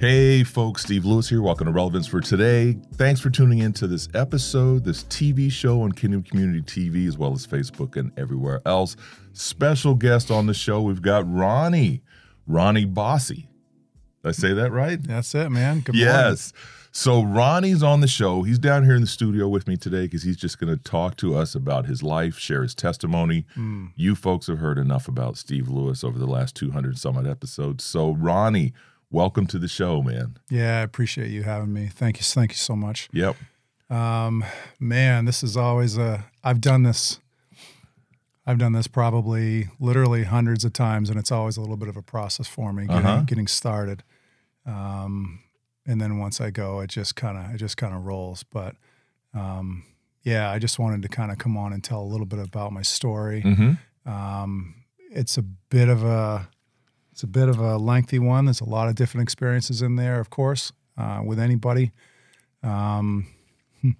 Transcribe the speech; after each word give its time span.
Hey, 0.00 0.44
folks, 0.44 0.82
Steve 0.82 1.04
Lewis 1.04 1.28
here. 1.28 1.42
Welcome 1.42 1.66
to 1.66 1.72
Relevance 1.72 2.06
for 2.06 2.20
Today. 2.20 2.76
Thanks 2.94 3.20
for 3.20 3.30
tuning 3.30 3.58
in 3.58 3.72
to 3.72 3.88
this 3.88 4.08
episode, 4.14 4.84
this 4.84 5.02
TV 5.04 5.50
show 5.50 5.82
on 5.82 5.90
Kingdom 5.90 6.22
Community 6.22 6.62
TV, 6.62 7.08
as 7.08 7.18
well 7.18 7.32
as 7.32 7.44
Facebook 7.44 7.96
and 7.96 8.12
everywhere 8.16 8.62
else. 8.64 8.94
Special 9.32 9.96
guest 9.96 10.30
on 10.30 10.46
the 10.46 10.54
show, 10.54 10.80
we've 10.82 11.02
got 11.02 11.28
Ronnie, 11.28 12.02
Ronnie 12.46 12.86
Bossie. 12.86 13.48
Did 14.22 14.28
I 14.28 14.30
say 14.30 14.52
that 14.52 14.70
right? 14.70 15.02
That's 15.02 15.34
it, 15.34 15.50
man. 15.50 15.80
Good 15.80 15.96
yes. 15.96 16.52
So 16.92 17.24
Ronnie's 17.24 17.82
on 17.82 18.00
the 18.00 18.06
show. 18.06 18.44
He's 18.44 18.60
down 18.60 18.84
here 18.84 18.94
in 18.94 19.00
the 19.00 19.08
studio 19.08 19.48
with 19.48 19.66
me 19.66 19.76
today 19.76 20.02
because 20.02 20.22
he's 20.22 20.36
just 20.36 20.60
going 20.60 20.72
to 20.72 20.80
talk 20.80 21.16
to 21.16 21.34
us 21.34 21.56
about 21.56 21.86
his 21.86 22.04
life, 22.04 22.38
share 22.38 22.62
his 22.62 22.74
testimony. 22.76 23.46
Mm. 23.56 23.90
You 23.96 24.14
folks 24.14 24.46
have 24.46 24.58
heard 24.58 24.78
enough 24.78 25.08
about 25.08 25.36
Steve 25.36 25.68
Lewis 25.68 26.04
over 26.04 26.20
the 26.20 26.26
last 26.26 26.54
200 26.54 26.96
some 26.98 27.16
odd 27.16 27.26
episodes. 27.26 27.82
So, 27.82 28.12
Ronnie, 28.12 28.72
welcome 29.10 29.46
to 29.48 29.58
the 29.58 29.68
show, 29.68 30.02
man. 30.02 30.38
Yeah, 30.50 30.78
I 30.80 30.82
appreciate 30.82 31.30
you 31.30 31.42
having 31.42 31.72
me. 31.72 31.88
Thank 31.92 32.18
you. 32.18 32.22
Thank 32.24 32.52
you 32.52 32.56
so 32.56 32.76
much. 32.76 33.08
Yep. 33.12 33.36
Um, 33.90 34.44
man, 34.78 35.24
this 35.24 35.42
is 35.42 35.56
always 35.56 35.96
a, 35.96 36.26
I've 36.44 36.60
done 36.60 36.82
this, 36.82 37.20
I've 38.46 38.58
done 38.58 38.72
this 38.72 38.86
probably 38.86 39.68
literally 39.80 40.24
hundreds 40.24 40.64
of 40.64 40.72
times 40.74 41.08
and 41.10 41.18
it's 41.18 41.32
always 41.32 41.56
a 41.56 41.60
little 41.60 41.76
bit 41.78 41.88
of 41.88 41.96
a 41.96 42.02
process 42.02 42.46
for 42.46 42.72
me 42.72 42.86
getting, 42.86 43.06
Uh-huh. 43.06 43.22
getting 43.22 43.46
started. 43.46 44.02
Um, 44.66 45.40
and 45.86 46.00
then 46.00 46.18
once 46.18 46.40
I 46.40 46.50
go, 46.50 46.80
it 46.80 46.90
just 46.90 47.16
kind 47.16 47.38
of, 47.38 47.54
it 47.54 47.58
just 47.58 47.78
kind 47.78 47.94
of 47.94 48.04
rolls. 48.04 48.42
But, 48.42 48.76
um, 49.32 49.84
yeah, 50.22 50.50
I 50.50 50.58
just 50.58 50.78
wanted 50.78 51.00
to 51.02 51.08
kind 51.08 51.32
of 51.32 51.38
come 51.38 51.56
on 51.56 51.72
and 51.72 51.82
tell 51.82 52.02
a 52.02 52.04
little 52.04 52.26
bit 52.26 52.38
about 52.40 52.72
my 52.72 52.82
story. 52.82 53.42
Mm-hmm. 53.42 54.10
Um, 54.10 54.74
it's 55.10 55.38
a 55.38 55.42
bit 55.42 55.88
of 55.88 56.04
a 56.04 56.48
it's 57.18 57.24
a 57.24 57.26
bit 57.26 57.48
of 57.48 57.58
a 57.58 57.76
lengthy 57.78 58.20
one. 58.20 58.44
There's 58.44 58.60
a 58.60 58.68
lot 58.68 58.86
of 58.86 58.94
different 58.94 59.24
experiences 59.24 59.82
in 59.82 59.96
there, 59.96 60.20
of 60.20 60.30
course, 60.30 60.70
uh, 60.96 61.20
with 61.24 61.40
anybody. 61.40 61.90
Um, 62.62 63.26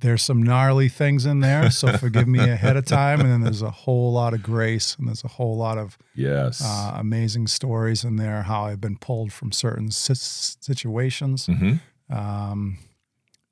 there's 0.00 0.22
some 0.22 0.42
gnarly 0.42 0.90
things 0.90 1.24
in 1.24 1.40
there, 1.40 1.70
so 1.70 1.90
forgive 1.96 2.28
me 2.28 2.40
ahead 2.40 2.76
of 2.76 2.84
time. 2.84 3.22
And 3.22 3.30
then 3.30 3.40
there's 3.40 3.62
a 3.62 3.70
whole 3.70 4.12
lot 4.12 4.34
of 4.34 4.42
grace, 4.42 4.94
and 4.98 5.08
there's 5.08 5.24
a 5.24 5.28
whole 5.28 5.56
lot 5.56 5.78
of 5.78 5.96
Yes. 6.14 6.62
uh, 6.62 6.96
amazing 6.98 7.46
stories 7.46 8.04
in 8.04 8.16
there. 8.16 8.42
How 8.42 8.66
I've 8.66 8.78
been 8.78 8.98
pulled 8.98 9.32
from 9.32 9.50
certain 9.50 9.90
si- 9.90 10.12
situations, 10.14 11.46
mm-hmm. 11.46 12.14
um, 12.14 12.76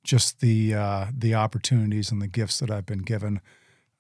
just 0.05 0.41
the 0.41 0.75
uh, 0.75 1.07
the 1.17 1.35
opportunities 1.35 2.13
and 2.13 2.21
the 2.21 2.29
gifts 2.29 2.59
that 2.59 2.71
I've 2.71 2.85
been 2.85 3.05
given. 3.05 3.41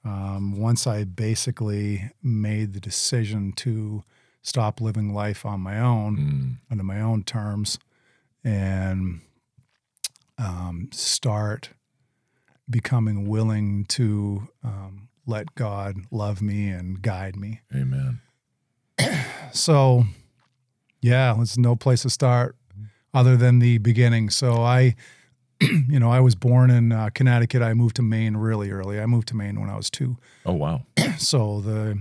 Um, 0.05 0.61
once 0.61 0.87
I 0.87 1.05
basically 1.05 2.11
made 2.23 2.75
the 2.75 2.81
decision 2.81 3.53
to 3.53 4.05
stop 4.43 4.81
living 4.81 5.13
life 5.15 5.47
on 5.47 5.61
my 5.61 5.79
own, 5.79 6.17
Mm. 6.17 6.57
under 6.71 6.85
my 6.85 7.01
own 7.01 7.23
terms, 7.25 7.79
and 8.45 9.21
um, 10.39 10.89
start 10.93 11.71
becoming 12.69 13.29
willing 13.29 13.85
to 13.87 14.49
um, 14.65 15.09
let 15.27 15.55
God 15.55 15.97
love 16.11 16.43
me 16.43 16.69
and 16.69 17.01
guide 17.03 17.37
me. 17.37 17.61
Amen. 17.75 18.21
So, 19.55 20.05
yeah, 21.03 21.35
there's 21.35 21.59
no 21.59 21.77
place 21.77 22.03
to 22.03 22.11
start 22.11 22.57
other 23.13 23.37
than 23.37 23.59
the 23.59 23.77
beginning. 23.77 24.31
So 24.31 24.63
I, 24.63 24.95
you 25.61 26.01
know, 26.01 26.11
I 26.11 26.21
was 26.21 26.35
born 26.35 26.71
in 26.71 26.91
uh, 26.91 27.11
Connecticut. 27.15 27.61
I 27.61 27.75
moved 27.75 27.97
to 27.97 28.03
Maine 28.03 28.35
really 28.39 28.71
early. 28.71 28.99
I 28.99 29.05
moved 29.05 29.29
to 29.29 29.37
Maine 29.37 29.61
when 29.61 29.69
I 29.69 29.77
was 29.77 29.91
two. 29.91 30.17
Oh 30.47 30.55
wow. 30.55 30.87
So 31.19 31.61
the 31.61 31.99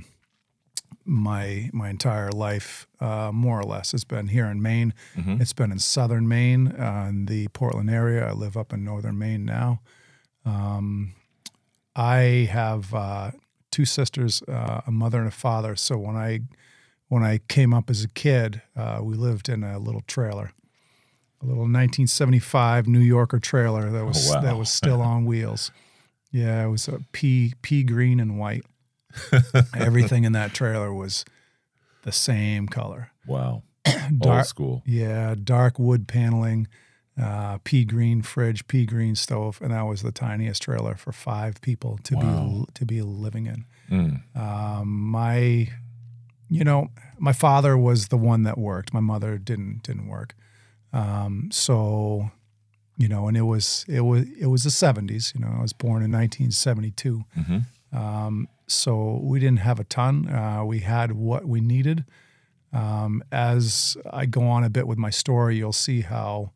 my 1.12 1.70
my 1.74 1.90
entire 1.90 2.32
life, 2.32 2.88
uh, 3.02 3.32
more 3.34 3.60
or 3.60 3.64
less, 3.64 3.92
has 3.92 4.04
been 4.06 4.30
here 4.30 4.46
in 4.46 4.62
Maine. 4.62 4.94
Mhm. 5.18 5.42
It's 5.42 5.54
been 5.54 5.72
in 5.72 5.80
southern 5.80 6.28
Maine, 6.28 6.70
uh, 6.70 7.08
in 7.10 7.26
the 7.26 7.50
Portland 7.50 7.90
area. 7.90 8.28
I 8.30 8.32
live 8.32 8.56
up 8.56 8.72
in 8.74 8.84
northern 8.86 9.18
Maine 9.18 9.44
now. 9.46 9.82
Um, 10.46 11.14
I 11.96 12.48
have 12.52 12.94
uh, 12.94 13.32
two 13.72 13.86
sisters, 13.86 14.42
uh, 14.48 14.82
a 14.88 14.92
mother 14.92 15.20
and 15.20 15.28
a 15.28 15.32
father. 15.32 15.76
So 15.76 15.98
when 15.98 16.16
I 16.16 16.40
when 17.10 17.24
I 17.24 17.40
came 17.50 17.74
up 17.74 17.90
as 17.90 18.04
a 18.06 18.08
kid, 18.08 18.62
uh, 18.76 19.00
we 19.04 19.16
lived 19.16 19.50
in 19.50 19.64
a 19.66 19.78
little 19.80 20.02
trailer, 20.08 20.52
a 21.42 21.46
little 21.46 21.68
1975 21.68 22.88
New 22.88 23.00
Yorker 23.02 23.40
trailer 23.40 23.90
that 23.92 24.06
was 24.06 24.30
Oh, 24.30 24.36
wow. 24.36 24.42
that 24.42 24.58
was 24.58 24.70
still 24.70 25.02
on 25.12 25.26
wheels. 25.26 25.72
Yeah, 26.32 26.64
it 26.66 26.70
was 26.70 26.88
a 26.88 27.02
pea 27.12 27.54
pea 27.62 27.84
green 27.84 28.22
and 28.22 28.40
white. 28.40 28.64
Everything 29.76 30.24
in 30.24 30.32
that 30.34 30.54
trailer 30.54 30.94
was 30.94 31.26
the 32.04 32.12
same 32.12 32.68
color. 32.68 33.12
Wow. 33.28 33.64
Old 33.88 34.20
Dark, 34.20 34.46
school. 34.46 34.84
yeah, 34.86 35.34
dark 35.42 35.80
wood 35.80 36.08
paneling, 36.08 36.68
uh, 37.22 37.58
pea 37.64 37.84
green 37.86 38.22
fridge, 38.22 38.68
pea 38.68 38.86
green 38.86 39.16
stove, 39.16 39.60
and 39.62 39.72
that 39.72 39.84
was 39.84 40.02
the 40.02 40.12
tiniest 40.12 40.62
trailer 40.64 40.96
for 40.96 41.12
five 41.12 41.60
people 41.62 42.00
to 42.04 42.16
Wow. 42.16 42.66
be 42.68 42.74
to 42.76 42.86
be 42.86 43.02
living 43.02 43.48
in. 43.48 43.66
Mm. 43.90 44.22
Um, 44.38 44.88
my, 44.88 45.68
you 46.50 46.64
know, 46.64 46.90
my 47.20 47.34
father 47.34 47.78
was 47.78 48.08
the 48.10 48.18
one 48.18 48.44
that 48.44 48.58
worked. 48.58 48.94
My 48.94 49.00
mother 49.00 49.38
didn't 49.38 49.84
didn't 49.84 50.08
work. 50.08 50.36
Um, 50.94 51.50
so, 51.52 52.30
you 52.98 53.08
know, 53.08 53.28
and 53.28 53.36
it 53.36 53.42
was 53.44 53.84
it 53.88 54.02
was 54.02 54.26
it 54.40 54.48
was 54.48 54.64
the 54.64 54.72
seventies. 54.72 55.34
You 55.36 55.42
know, 55.42 55.54
I 55.58 55.62
was 55.62 55.74
born 55.74 56.04
in 56.04 56.12
1972. 56.12 57.24
Mm-hmm. 57.38 57.98
Um, 57.98 58.48
so 58.72 59.20
we 59.22 59.40
didn't 59.40 59.60
have 59.60 59.80
a 59.80 59.84
ton. 59.84 60.28
Uh, 60.30 60.64
we 60.66 60.80
had 60.80 61.12
what 61.14 61.46
we 61.46 61.62
needed. 61.62 62.06
Um, 62.74 63.24
as 63.32 63.98
I 64.12 64.26
go 64.26 64.44
on 64.44 64.64
a 64.64 64.70
bit 64.70 64.88
with 64.88 64.98
my 64.98 65.10
story, 65.10 65.58
you'll 65.58 65.74
see 65.74 66.02
how 66.02 66.52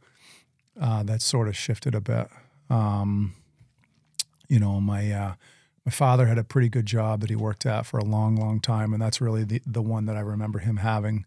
uh, 0.79 1.03
that 1.03 1.21
sort 1.21 1.47
of 1.47 1.55
shifted 1.57 1.93
a 1.93 2.01
bit. 2.01 2.27
Um, 2.69 3.33
you 4.47 4.59
know, 4.59 4.79
my 4.79 5.11
uh, 5.11 5.33
my 5.85 5.91
father 5.91 6.25
had 6.27 6.37
a 6.37 6.43
pretty 6.43 6.69
good 6.69 6.85
job 6.85 7.19
that 7.21 7.29
he 7.29 7.35
worked 7.35 7.65
at 7.65 7.85
for 7.85 7.97
a 7.97 8.05
long, 8.05 8.35
long 8.35 8.59
time, 8.59 8.93
and 8.93 9.01
that's 9.01 9.19
really 9.19 9.43
the 9.43 9.61
the 9.65 9.81
one 9.81 10.05
that 10.05 10.15
I 10.15 10.21
remember 10.21 10.59
him 10.59 10.77
having 10.77 11.25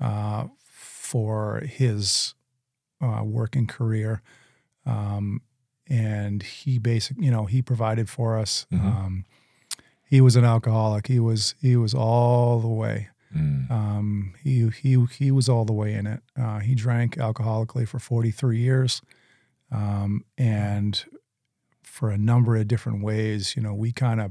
uh, 0.00 0.46
for 0.70 1.60
his 1.60 2.34
uh, 3.00 3.22
working 3.24 3.66
career. 3.66 4.22
Um, 4.84 5.40
and 5.88 6.42
he 6.42 6.78
basically, 6.78 7.24
you 7.24 7.30
know, 7.30 7.46
he 7.46 7.62
provided 7.62 8.08
for 8.08 8.36
us. 8.38 8.66
Mhm. 8.72 9.24
He 10.08 10.20
was 10.20 10.36
an 10.36 10.44
alcoholic. 10.44 11.08
He 11.08 11.18
was 11.18 11.54
he 11.60 11.76
was 11.76 11.94
all 11.94 12.60
the 12.60 12.68
way. 12.68 13.08
Mm. 13.36 13.70
Um, 13.70 14.34
he 14.42 14.68
he 14.68 15.04
he 15.06 15.30
was 15.30 15.48
all 15.48 15.64
the 15.64 15.72
way 15.72 15.94
in 15.94 16.06
it. 16.06 16.22
Uh, 16.40 16.60
he 16.60 16.74
drank 16.74 17.16
alcoholically 17.16 17.86
for 17.86 17.98
43 17.98 18.58
years, 18.58 19.02
um, 19.72 20.24
and 20.38 21.04
for 21.82 22.10
a 22.10 22.16
number 22.18 22.56
of 22.56 22.68
different 22.68 23.02
ways. 23.02 23.56
You 23.56 23.62
know, 23.62 23.74
we 23.74 23.90
kind 23.92 24.20
of 24.20 24.30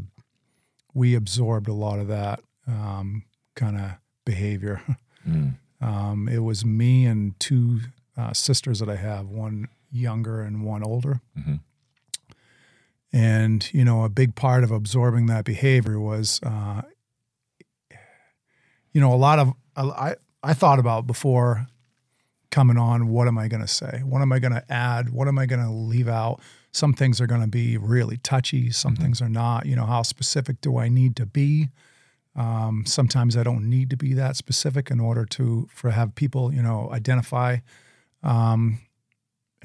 we 0.93 1.13
absorbed 1.13 1.67
a 1.67 1.73
lot 1.73 1.99
of 1.99 2.07
that 2.07 2.39
um, 2.67 3.23
kind 3.55 3.77
of 3.77 3.91
behavior. 4.25 4.81
Mm. 5.27 5.55
Um, 5.81 6.29
it 6.29 6.43
was 6.43 6.63
me 6.63 7.07
and 7.07 7.33
two 7.39 7.79
uh, 8.15 8.31
sisters 8.31 8.77
that 8.77 8.89
I 8.89 8.95
have, 8.95 9.27
one 9.27 9.69
younger 9.91 10.43
and 10.43 10.63
one 10.63 10.83
older. 10.83 11.19
Mhm. 11.35 11.61
And, 13.15 13.73
you 13.73 13.85
know, 13.85 14.03
a 14.03 14.09
big 14.09 14.35
part 14.35 14.65
of 14.65 14.71
absorbing 14.71 15.27
that 15.27 15.45
behavior 15.45 15.97
was, 15.97 16.41
uh, 16.43 16.81
you 18.91 18.99
know, 18.99 19.13
a 19.13 19.15
lot 19.15 19.39
of, 19.39 19.53
I, 19.77 20.15
I 20.43 20.53
thought 20.53 20.79
about 20.79 21.07
before 21.07 21.67
coming 22.51 22.77
on, 22.77 23.07
what 23.07 23.29
am 23.29 23.37
I 23.37 23.47
going 23.47 23.61
to 23.61 23.69
say? 23.69 24.01
What 24.03 24.21
am 24.21 24.33
I 24.33 24.39
going 24.39 24.51
to 24.51 24.69
add? 24.69 25.11
What 25.11 25.29
am 25.29 25.39
I 25.39 25.45
going 25.45 25.63
to 25.63 25.71
leave 25.71 26.09
out? 26.09 26.41
Some 26.73 26.93
things 26.93 27.21
are 27.21 27.25
going 27.25 27.39
to 27.39 27.47
be 27.47 27.77
really 27.77 28.17
touchy. 28.17 28.69
Some 28.69 28.97
Mhm. 28.97 29.01
things 29.01 29.21
are 29.21 29.29
not. 29.29 29.65
You 29.65 29.77
know, 29.77 29.85
how 29.85 30.01
specific 30.01 30.59
do 30.59 30.77
I 30.77 30.89
need 30.89 31.15
to 31.15 31.25
be? 31.25 31.69
Um, 32.35 32.83
sometimes 32.85 33.37
I 33.37 33.43
don't 33.43 33.69
need 33.69 33.89
to 33.91 33.95
be 33.97 34.13
that 34.15 34.35
specific 34.35 34.91
in 34.91 34.99
order 34.99 35.23
to 35.25 35.69
for 35.71 35.91
have 35.91 36.15
people, 36.15 36.53
you 36.53 36.61
know, 36.61 36.91
identify. 36.91 37.59
Um, 38.23 38.79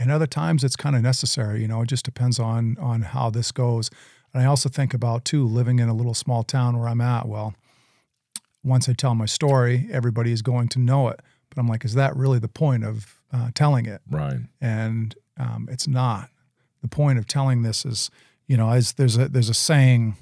and 0.01 0.11
other 0.11 0.27
times 0.27 0.65
it's 0.65 0.75
kind 0.77 0.97
of 0.97 1.03
necessary. 1.03 1.61
You 1.63 1.69
know, 1.69 1.83
it 1.83 1.89
just 1.89 2.05
depends 2.05 2.41
on 2.41 2.77
on 2.81 3.03
how 3.03 3.31
this 3.31 3.53
goes. 3.53 3.89
And 4.35 4.43
I 4.43 4.47
also 4.47 4.69
think 4.69 4.95
about 4.95 5.25
too 5.25 5.47
living 5.47 5.79
in 5.79 5.89
a 5.89 5.95
little 5.95 6.15
small 6.15 6.43
town 6.43 6.77
where 6.79 6.89
I'm 6.89 7.01
at. 7.01 7.27
Well, 7.29 7.55
once 8.65 8.89
I 8.89 8.93
tell 8.93 9.15
my 9.15 9.27
story, 9.27 9.89
everybody 9.93 10.33
is 10.33 10.43
going 10.43 10.69
to 10.71 10.79
know 10.79 11.09
it. 11.09 11.21
But 11.49 11.59
I'm 11.61 11.67
like, 11.69 11.85
is 11.85 11.95
that 11.95 12.15
really 12.17 12.39
the 12.39 12.49
point 12.49 12.85
of 12.85 13.21
uh, 13.33 13.51
telling 13.55 13.87
it? 13.87 14.01
Right. 14.11 14.39
And 14.61 15.15
um, 15.37 15.69
it's 15.71 15.89
not. 15.89 16.31
The 16.83 16.89
point 16.89 17.19
of 17.19 17.27
telling 17.27 17.63
this 17.63 17.85
is, 17.85 18.11
you 18.47 18.57
know, 18.57 18.71
as 18.71 18.93
there's 18.93 19.17
a 19.19 19.29
there's 19.29 19.49
a 19.49 19.55
saying, 19.55 20.17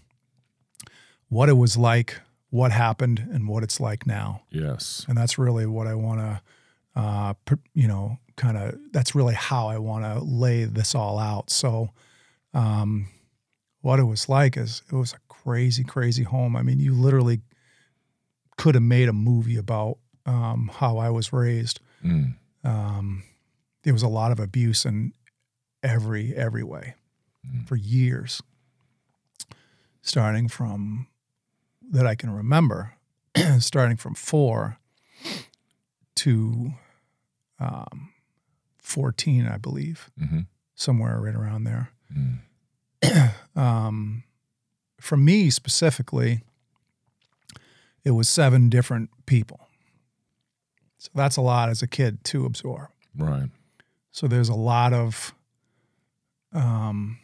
what 1.28 1.48
it 1.48 1.54
was 1.58 1.76
like, 1.76 2.20
what 2.50 2.72
happened, 2.72 3.26
and 3.30 3.46
what 3.46 3.62
it's 3.62 3.78
like 3.78 4.06
now, 4.06 4.42
Yes. 4.50 5.04
and 5.08 5.16
that's 5.18 5.36
really 5.38 5.66
what 5.66 5.86
I 5.86 5.94
want 5.94 6.20
to, 6.20 6.40
uh, 6.96 7.34
you 7.74 7.86
know, 7.86 8.18
kind 8.38 8.56
of. 8.56 8.78
That's 8.92 9.14
really 9.14 9.34
how 9.34 9.68
I 9.68 9.76
want 9.76 10.04
to 10.04 10.24
lay 10.24 10.64
this 10.64 10.94
all 10.94 11.18
out. 11.18 11.50
So, 11.50 11.90
um, 12.54 13.08
what 13.82 13.98
it 14.00 14.04
was 14.04 14.28
like 14.28 14.56
is 14.56 14.82
it 14.90 14.96
was 14.96 15.12
a 15.12 15.18
crazy, 15.28 15.84
crazy 15.84 16.22
home. 16.22 16.56
I 16.56 16.62
mean, 16.62 16.80
you 16.80 16.94
literally 16.94 17.40
could 18.56 18.74
have 18.74 18.82
made 18.82 19.08
a 19.10 19.12
movie 19.12 19.56
about 19.56 19.98
um, 20.24 20.70
how 20.72 20.96
I 20.98 21.10
was 21.10 21.32
raised. 21.32 21.80
Mm. 22.04 22.34
Um, 22.64 23.22
there 23.82 23.92
was 23.92 24.02
a 24.02 24.08
lot 24.08 24.32
of 24.32 24.40
abuse 24.40 24.84
in 24.86 25.12
every 25.82 26.34
every 26.34 26.62
way 26.64 26.94
Mm. 27.46 27.68
for 27.68 27.76
years, 27.76 28.42
starting 30.02 30.48
from 30.48 31.06
that 31.90 32.04
I 32.04 32.16
can 32.16 32.30
remember, 32.30 32.94
starting 33.60 33.96
from 33.96 34.14
four 34.14 34.78
to 36.16 36.72
um, 37.60 38.10
fourteen, 38.88 39.46
I 39.46 39.58
believe, 39.58 40.10
hmm 40.18 40.40
somewhere 40.74 41.20
right 41.20 41.34
around 41.34 41.64
there. 41.64 41.90
Mm. 42.16 43.32
Um, 43.56 44.22
for 45.00 45.16
me 45.16 45.50
specifically, 45.50 46.44
it 48.04 48.12
was 48.12 48.28
seven 48.28 48.68
different 48.68 49.10
people. 49.26 49.58
So 50.98 51.10
that's 51.14 51.36
a 51.36 51.40
lot 51.40 51.68
as 51.68 51.82
a 51.82 51.88
kid 51.88 52.22
to 52.24 52.46
absorb. 52.46 52.88
Right. 53.16 53.50
So 54.12 54.28
there's 54.28 54.48
a 54.48 54.54
lot 54.54 54.92
of, 54.92 55.34
um, 56.52 57.18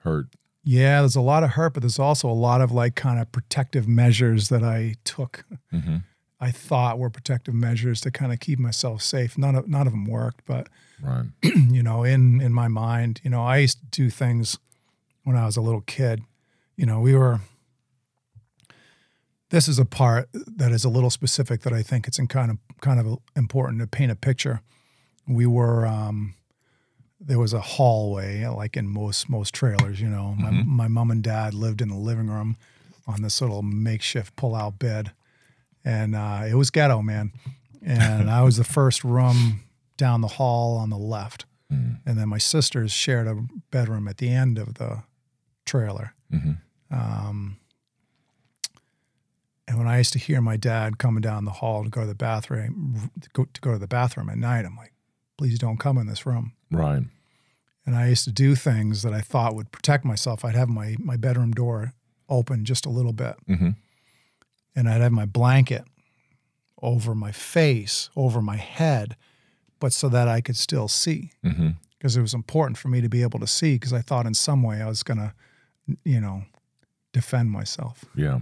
Hurt. 0.00 0.26
yeah, 0.64 1.00
there's 1.00 1.16
a 1.16 1.22
lot 1.22 1.42
of 1.44 1.50
hurt, 1.50 1.72
but 1.74 1.82
there's 1.82 1.98
also 1.98 2.28
a 2.28 2.32
lot 2.32 2.60
of 2.60 2.70
like 2.72 2.94
kind 2.94 3.18
of 3.18 3.32
protective 3.32 3.88
measures 3.88 4.50
that 4.50 4.62
I 4.62 4.96
took. 5.04 5.44
hmm 5.70 5.96
I 6.42 6.50
thought 6.50 6.98
were 6.98 7.08
protective 7.10 7.54
measures 7.54 8.00
to 8.00 8.10
kind 8.10 8.32
of 8.32 8.40
keep 8.40 8.58
myself 8.58 9.00
safe. 9.02 9.38
None 9.38 9.54
of 9.54 9.68
none 9.68 9.86
of 9.86 9.92
them 9.92 10.06
worked, 10.06 10.44
but 10.44 10.68
Right. 11.00 11.26
you 11.42 11.82
know, 11.82 12.02
in 12.04 12.40
in 12.40 12.52
my 12.52 12.68
mind, 12.68 13.20
you 13.24 13.30
know, 13.30 13.42
I 13.42 13.58
used 13.58 13.78
to 13.80 13.86
do 14.02 14.10
things 14.10 14.58
when 15.24 15.36
I 15.36 15.46
was 15.46 15.56
a 15.56 15.60
little 15.62 15.82
kid. 15.82 16.22
You 16.76 16.86
know, 16.86 17.00
we 17.00 17.14
were. 17.14 17.40
This 19.50 19.68
is 19.68 19.78
a 19.78 19.84
part 19.84 20.28
that 20.32 20.72
is 20.72 20.84
a 20.84 20.88
little 20.88 21.10
specific 21.10 21.60
that 21.62 21.72
I 21.74 21.82
think 21.82 22.08
it's 22.08 22.18
in 22.18 22.26
kind 22.26 22.50
of 22.50 22.58
kind 22.80 22.98
of 22.98 23.18
important 23.36 23.80
to 23.82 23.86
paint 23.86 24.10
a 24.10 24.16
picture. 24.16 24.62
We 25.28 25.46
were 25.46 25.86
um, 25.86 26.34
there 27.20 27.38
was 27.38 27.52
a 27.52 27.60
hallway 27.60 28.46
like 28.46 28.76
in 28.78 28.88
most 28.88 29.28
most 29.28 29.54
trailers. 29.54 30.00
You 30.00 30.08
know, 30.08 30.34
my 30.38 30.50
Mhm. 30.50 30.66
my 30.66 30.88
mom 30.88 31.10
and 31.10 31.22
dad 31.22 31.52
lived 31.54 31.82
in 31.82 31.88
the 31.90 31.96
living 31.96 32.28
room 32.28 32.56
on 33.06 33.20
this 33.22 33.40
little 33.42 33.62
makeshift 33.62 34.36
pull 34.36 34.54
out 34.54 34.78
bed, 34.78 35.12
and 35.84 36.14
uh, 36.14 36.42
it 36.48 36.54
was 36.54 36.70
ghetto, 36.70 37.02
man. 37.02 37.32
And 37.84 38.30
I 38.30 38.42
was 38.42 38.56
the 38.56 38.64
first 38.64 39.02
room 39.02 39.64
down 39.96 40.20
the 40.20 40.28
hall 40.28 40.76
on 40.76 40.90
the 40.90 40.98
left. 40.98 41.46
Mm. 41.72 41.98
And 42.06 42.18
then 42.18 42.28
my 42.28 42.38
sisters 42.38 42.92
shared 42.92 43.26
a 43.26 43.44
bedroom 43.70 44.06
at 44.06 44.18
the 44.18 44.28
end 44.28 44.58
of 44.58 44.74
the 44.74 45.02
trailer. 45.64 46.14
hmm 46.30 46.52
Um, 46.90 47.58
and 49.66 49.78
when 49.78 49.88
I 49.88 49.98
used 49.98 50.12
to 50.12 50.18
hear 50.18 50.40
my 50.40 50.56
dad 50.56 50.98
coming 50.98 51.22
down 51.22 51.44
the 51.44 51.52
hall 51.52 51.84
to 51.84 51.88
go 51.88 52.02
to 52.02 52.06
the 52.06 52.14
bathroom, 52.14 53.10
to 53.20 53.28
go, 53.32 53.44
to 53.44 53.60
go 53.60 53.72
to 53.72 53.78
the 53.78 53.86
bathroom 53.86 54.28
at 54.28 54.36
night, 54.36 54.66
I'm 54.66 54.76
like, 54.76 54.92
please 55.38 55.58
don't 55.58 55.78
come 55.78 55.96
in 55.98 56.06
this 56.06 56.26
room. 56.26 56.52
Right. 56.70 57.02
And 57.86 57.96
I 57.96 58.08
used 58.08 58.24
to 58.24 58.32
do 58.32 58.54
things 58.54 59.02
that 59.02 59.14
I 59.14 59.20
thought 59.20 59.54
would 59.54 59.72
protect 59.72 60.04
myself. 60.04 60.44
I'd 60.44 60.54
have 60.54 60.68
my, 60.68 60.96
my 60.98 61.16
bedroom 61.16 61.52
door 61.52 61.94
open 62.28 62.64
just 62.64 62.86
a 62.86 62.90
little 62.90 63.12
bit, 63.12 63.36
hmm 63.46 63.70
and 64.74 64.88
I'd 64.88 65.00
have 65.00 65.12
my 65.12 65.26
blanket 65.26 65.84
over 66.80 67.14
my 67.14 67.32
face, 67.32 68.10
over 68.16 68.42
my 68.42 68.56
head, 68.56 69.16
but 69.78 69.92
so 69.92 70.08
that 70.08 70.28
I 70.28 70.40
could 70.40 70.56
still 70.56 70.88
see. 70.88 71.30
because 71.98 72.16
it 72.16 72.20
was 72.20 72.34
important 72.34 72.76
for 72.76 72.88
me 72.88 73.00
to 73.00 73.08
be 73.08 73.22
able 73.22 73.38
to 73.38 73.46
see 73.46 73.74
because 73.76 73.92
I 73.92 74.00
thought 74.00 74.26
in 74.26 74.34
some 74.34 74.62
way 74.64 74.82
I 74.82 74.88
was 74.88 75.04
going 75.04 75.18
to, 75.18 75.32
you 76.04 76.20
know, 76.20 76.42
defend 77.12 77.52
myself. 77.52 78.04
Yeah. 78.16 78.40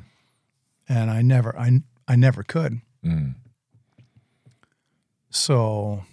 And 0.89 1.11
I 1.11 1.21
never, 1.21 1.55
I, 1.59 1.81
I 2.09 2.17
never 2.17 2.43
could. 2.43 2.81
Mm. 3.05 3.35
So 5.29 6.05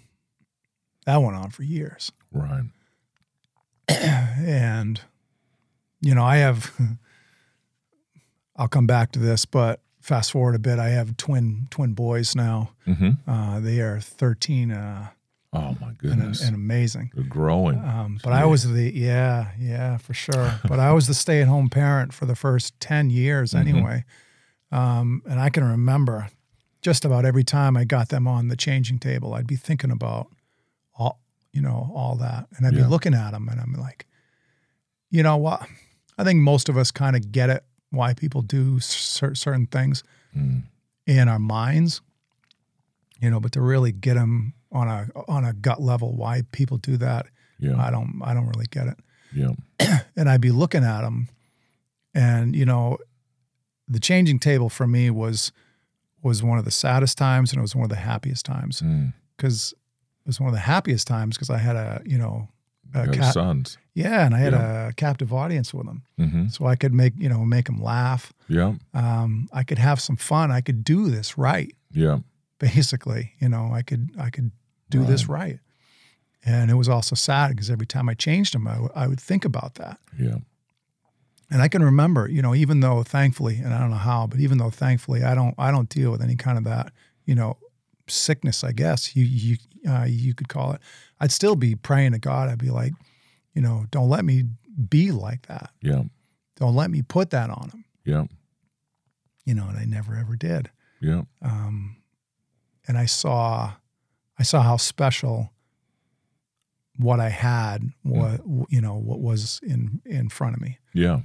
that 1.05 1.17
went 1.21 1.37
on 1.37 1.49
for 1.51 1.63
years. 1.63 2.11
Right. 2.31 2.65
And, 4.39 5.01
you 6.01 6.13
know, 6.13 6.23
I 6.23 6.37
have, 6.37 6.71
I'll 8.55 8.67
come 8.67 8.85
back 8.87 9.11
to 9.13 9.19
this, 9.19 9.45
but 9.45 9.81
fast 10.07 10.31
forward 10.31 10.55
a 10.55 10.59
bit, 10.59 10.79
I 10.79 10.89
have 10.89 11.17
twin, 11.17 11.67
twin 11.69 11.93
boys 11.93 12.35
now. 12.35 12.71
hmm 12.85 13.11
Uh, 13.27 13.59
they 13.59 13.81
are 13.81 13.99
13 13.99 14.71
uh, 14.71 15.09
Oh 15.53 15.75
my 15.81 15.87
and, 15.89 15.97
goodness. 15.97 16.41
and 16.45 16.55
amazing. 16.55 17.11
They're 17.13 17.23
growing. 17.23 17.77
Um, 17.83 18.19
but 18.23 18.33
I 18.33 18.45
was 18.45 18.71
the 18.71 18.91
yeah 18.93 19.51
yeah 19.57 19.97
for 19.97 20.13
sure. 20.13 20.59
but 20.67 20.79
I 20.79 20.91
was 20.93 21.07
the 21.07 21.13
stay 21.13 21.41
at 21.41 21.47
home 21.47 21.69
parent 21.69 22.13
for 22.13 22.25
the 22.25 22.35
first 22.35 22.77
ten 22.79 23.09
years 23.09 23.53
Mhm. 23.53 23.59
anyway, 23.59 24.05
um, 24.71 25.21
and 25.29 25.39
I 25.39 25.49
can 25.49 25.63
remember 25.63 26.27
just 26.81 27.05
about 27.05 27.25
every 27.25 27.43
time 27.43 27.75
I 27.77 27.85
got 27.85 28.09
them 28.09 28.27
on 28.27 28.49
the 28.49 28.55
changing 28.57 28.99
table, 28.99 29.33
I'd 29.33 29.47
be 29.47 29.55
thinking 29.55 29.89
about 29.91 30.27
all 30.95 31.19
you 31.53 31.61
know 31.61 31.91
all 31.95 32.15
that, 32.17 32.47
and 32.57 32.67
I'd 32.67 32.73
Yeah. 32.75 32.83
be 32.83 32.87
looking 32.89 33.13
at 33.13 33.31
them, 33.31 33.47
and 33.49 33.59
I'm 33.59 33.73
like, 33.73 34.05
you 35.09 35.23
know 35.23 35.37
what? 35.37 35.61
I 36.17 36.23
think 36.23 36.41
most 36.41 36.69
of 36.69 36.77
us 36.77 36.91
kind 36.91 37.15
of 37.15 37.31
get 37.31 37.49
it 37.49 37.63
why 37.91 38.13
people 38.13 38.41
do 38.41 38.79
cer- 38.79 39.35
certain 39.35 39.65
things 39.67 40.03
Mm. 40.35 40.63
in 41.05 41.27
our 41.29 41.39
minds, 41.39 42.01
you 43.19 43.29
know, 43.29 43.39
but 43.39 43.51
to 43.53 43.61
really 43.61 43.91
get 43.91 44.15
them 44.15 44.53
on 44.71 44.87
a 44.87 45.07
on 45.27 45.45
a 45.45 45.53
gut 45.53 45.81
level 45.81 46.15
why 46.15 46.43
people 46.51 46.77
do 46.77 46.97
that 46.97 47.25
Yeah. 47.59 47.77
I 47.81 47.89
don't 47.89 48.21
I 48.23 48.33
don't 48.33 48.47
really 48.47 48.67
get 48.69 48.87
it. 48.87 48.99
Yeah. 49.33 49.53
And 50.15 50.29
I'd 50.29 50.41
be 50.41 50.51
looking 50.51 50.83
at 50.83 51.01
them 51.01 51.29
and 52.13 52.55
you 52.55 52.65
know 52.65 52.97
the 53.87 53.99
changing 53.99 54.39
table 54.39 54.69
for 54.69 54.85
me 54.87 55.09
was 55.09 55.51
was 56.21 56.43
one 56.43 56.57
of 56.59 56.65
the 56.65 56.71
saddest 56.71 57.17
times 57.17 57.51
and 57.51 57.59
it 57.59 57.61
was 57.61 57.75
one 57.75 57.83
of 57.85 57.89
the 57.89 57.95
happiest 57.95 58.45
times 58.45 58.81
Mm. 58.81 59.13
cuz 59.37 59.73
it 59.73 60.27
was 60.27 60.39
one 60.41 60.49
of 60.49 60.53
the 60.53 60.59
happiest 60.73 61.07
times 61.07 61.37
because 61.37 61.49
I 61.49 61.57
had 61.59 61.77
a, 61.77 62.01
you 62.05 62.17
know, 62.17 62.49
a 62.93 63.07
cat, 63.07 63.33
sons. 63.33 63.77
Yeah, 64.03 64.25
and 64.25 64.35
I 64.35 64.39
had 64.39 64.53
a 64.53 64.93
captive 64.95 65.33
audience 65.33 65.73
with 65.77 65.87
them. 65.87 66.01
hmm 66.17 66.47
So 66.49 66.65
I 66.71 66.75
could 66.75 66.93
make, 66.93 67.13
you 67.17 67.29
know, 67.29 67.45
make 67.45 67.65
them 67.65 67.81
laugh. 67.81 68.31
Yeah. 68.47 68.75
Um, 68.93 69.47
I 69.59 69.63
could 69.63 69.79
have 69.79 69.99
some 69.99 70.17
fun. 70.17 70.51
I 70.51 70.61
could 70.61 70.83
do 70.83 71.09
this 71.09 71.37
right. 71.37 71.73
Yeah. 71.91 72.19
basically 72.59 73.33
you 73.39 73.49
know 73.49 73.71
i 73.79 73.81
could 73.83 74.09
i 74.19 74.29
could 74.29 74.51
do 74.89 75.03
this 75.05 75.29
right 75.29 75.59
and 76.45 76.71
it 76.71 76.73
was 76.75 76.89
also 76.89 77.15
sad 77.15 77.49
because 77.51 77.69
every 77.69 77.85
time 77.85 78.09
i 78.09 78.15
changed 78.15 78.53
them 78.53 78.67
I, 78.67 78.73
w- 78.73 78.91
I 78.95 79.07
would 79.07 79.19
think 79.21 79.45
about 79.45 79.75
that 79.75 79.97
Yeah. 80.19 80.37
and 81.51 81.61
i 81.61 81.67
can 81.67 81.83
remember 81.83 82.27
you 82.29 82.41
know 82.41 82.53
even 82.55 82.79
though 82.81 83.03
thankfully 83.03 83.57
and 83.63 83.73
i 83.73 83.79
don't 83.79 83.91
know 83.91 84.03
how 84.11 84.27
but 84.27 84.39
even 84.39 84.57
though 84.57 84.69
thankfully 84.71 85.23
i 85.23 85.33
don't 85.35 85.55
i 85.57 85.69
don't 85.71 85.89
deal 85.89 86.11
with 86.11 86.21
any 86.21 86.35
kind 86.35 86.57
of 86.57 86.63
that 86.63 86.91
you 87.25 87.35
know 87.35 87.57
sickness 88.07 88.63
i 88.63 88.71
guess 88.71 89.15
you 89.15 89.23
you 89.23 89.57
uh, 89.89 90.05
you 90.07 90.33
could 90.33 90.49
call 90.49 90.71
it 90.73 90.81
i'd 91.21 91.31
still 91.31 91.55
be 91.55 91.75
praying 91.75 92.11
to 92.13 92.19
god 92.19 92.49
i'd 92.49 92.57
be 92.59 92.69
like 92.71 92.93
you 93.57 93.63
know 93.63 93.85
don't 93.89 94.07
let 94.15 94.23
me 94.23 94.43
be 94.89 95.11
like 95.11 95.47
that 95.47 95.71
Yeah. 95.81 96.03
don't 96.57 96.75
let 96.75 96.91
me 96.91 97.01
put 97.01 97.31
that 97.31 97.49
on 97.49 97.69
him 97.73 97.83
Yeah. 98.05 98.25
you 99.45 99.55
know 99.55 99.67
and 99.67 99.77
i 99.79 99.85
never 99.85 100.15
ever 100.15 100.35
did 100.35 100.69
Yeah. 101.01 101.23
um, 101.41 101.95
and 102.87 102.97
I 102.97 103.05
saw, 103.05 103.73
I 104.39 104.43
saw 104.43 104.61
how 104.61 104.77
special 104.77 105.51
what 106.97 107.19
I 107.19 107.27
had, 107.29 107.79
what 108.03 108.39
you 108.69 108.79
know, 108.79 108.95
what 108.95 109.19
was 109.19 109.59
in 109.61 109.99
in 110.05 110.29
front 110.29 110.55
of 110.55 110.61
me. 110.61 110.79
Yeah. 110.93 111.19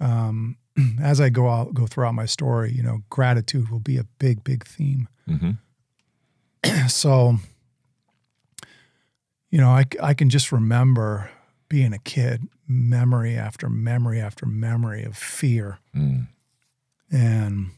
Um, 0.00 0.56
as 1.02 1.20
I 1.20 1.28
go 1.28 1.50
out, 1.50 1.74
go 1.74 1.86
throughout 1.86 2.14
my 2.14 2.24
story, 2.26 2.72
you 2.72 2.82
know, 2.82 3.00
gratitude 3.10 3.68
will 3.70 3.84
be 3.92 3.98
a 3.98 4.04
big, 4.18 4.42
big 4.42 4.64
theme. 4.64 5.06
hmm 5.26 5.50
So, 6.88 7.36
you 9.50 9.58
know, 9.60 9.68
I 9.70 9.84
I 10.02 10.14
can 10.14 10.30
just 10.30 10.50
remember 10.52 11.30
being 11.68 11.92
a 11.92 11.98
kid, 11.98 12.48
memory 12.68 13.36
after 13.36 13.68
memory 13.68 14.20
after 14.20 14.46
memory 14.46 15.04
of 15.04 15.16
fear. 15.16 15.78
Mm. 15.94 16.28
and 17.10 17.68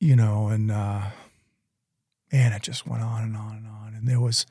you 0.00 0.14
know 0.14 0.48
and 0.48 0.70
uh 0.70 1.02
and 2.32 2.54
it 2.54 2.62
just 2.62 2.86
went 2.86 3.02
on 3.02 3.22
and 3.22 3.36
on 3.36 3.56
and 3.56 3.66
on. 3.66 3.94
And 3.94 4.06
there 4.08 4.20
was 4.20 4.46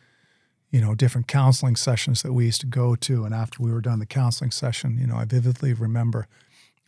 you 0.71 0.81
know 0.81 0.95
different 0.95 1.27
counseling 1.27 1.75
sessions 1.75 2.21
that 2.23 2.33
we 2.33 2.45
used 2.45 2.61
to 2.61 2.67
go 2.67 2.95
to. 2.95 3.25
And 3.25 3.33
after 3.33 3.61
we 3.61 3.71
were 3.71 3.81
done 3.81 3.99
the 3.99 4.05
counseling 4.05 4.51
session 4.51 4.97
you 4.97 5.07
know 5.07 5.15
i 5.15 5.25
vividly 5.25 5.73
remember 5.73 6.27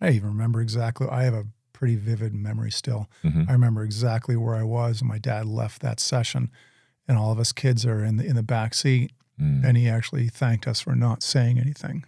i 0.02 0.10
even 0.10 0.30
remember 0.30 0.62
exactly 0.62 1.08
i 1.10 1.24
have 1.24 1.34
a 1.34 1.46
pretty 1.74 1.96
vivid 1.96 2.34
memory 2.34 2.72
still. 2.72 3.08
Hmm 3.22 3.44
i 3.48 3.52
remember 3.54 3.84
exactly 3.84 4.36
where 4.36 4.56
i 4.56 4.64
was 4.64 5.02
and 5.02 5.10
my 5.10 5.18
dad 5.20 5.46
left 5.46 5.82
that 5.82 6.00
session. 6.00 6.50
And 7.10 7.18
all 7.18 7.32
of 7.32 7.40
us 7.40 7.54
kids 7.54 7.86
are 7.86 8.04
in 8.04 8.18
the 8.18 8.26
in 8.26 8.36
the 8.36 8.44
back 8.44 8.74
seat 8.74 9.12
mm. 9.40 9.64
and 9.64 9.78
he 9.78 9.88
actually 9.90 10.28
thanked 10.28 10.68
us 10.68 10.82
for 10.82 10.96
not 10.96 11.24
saying 11.24 11.60
anything. 11.60 12.06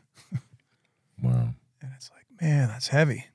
wow. 1.23 1.53
And 1.81 1.91
it's 1.95 2.11
like, 2.11 2.25
man, 2.41 2.67
that's 2.69 2.89
heavy. 2.89 3.27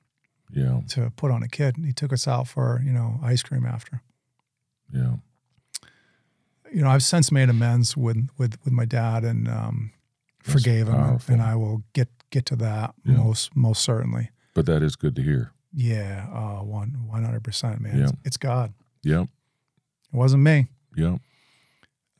Yeah. 0.51 0.81
To 0.89 1.11
put 1.15 1.31
on 1.31 1.43
a 1.43 1.47
kid. 1.47 1.77
And 1.77 1.85
he 1.85 1.91
took 1.91 2.13
us 2.13 2.27
out 2.27 2.47
for, 2.47 2.81
you 2.85 2.91
know, 2.91 3.19
ice 3.23 3.43
cream 3.43 3.65
after. 3.65 4.01
Yeah. 4.93 5.15
You 6.73 6.81
know, 6.81 6.89
I've 6.89 7.03
since 7.03 7.31
made 7.31 7.49
amends 7.49 7.95
with 7.95 8.27
with 8.37 8.57
with 8.63 8.73
my 8.73 8.85
dad 8.85 9.23
and 9.23 9.47
um, 9.47 9.91
forgave 10.43 10.87
him, 10.87 11.19
and 11.27 11.41
I 11.41 11.55
will 11.55 11.83
get 11.93 12.09
get 12.31 12.45
to 12.47 12.55
that 12.57 12.95
yeah. 13.05 13.15
most 13.15 13.55
most 13.55 13.81
certainly. 13.81 14.29
But 14.53 14.65
that 14.65 14.83
is 14.83 14.95
good 14.95 15.15
to 15.15 15.21
hear. 15.21 15.51
Yeah, 15.73 16.27
uh, 16.33 16.63
one 16.63 16.97
one 17.07 17.23
hundred 17.23 17.43
percent, 17.43 17.81
man. 17.81 17.97
Yeah. 17.97 18.03
It's, 18.03 18.13
it's 18.25 18.37
God. 18.37 18.73
Yep. 19.03 19.23
It 19.23 20.17
wasn't 20.17 20.43
me. 20.43 20.67
Yep. 20.95 21.19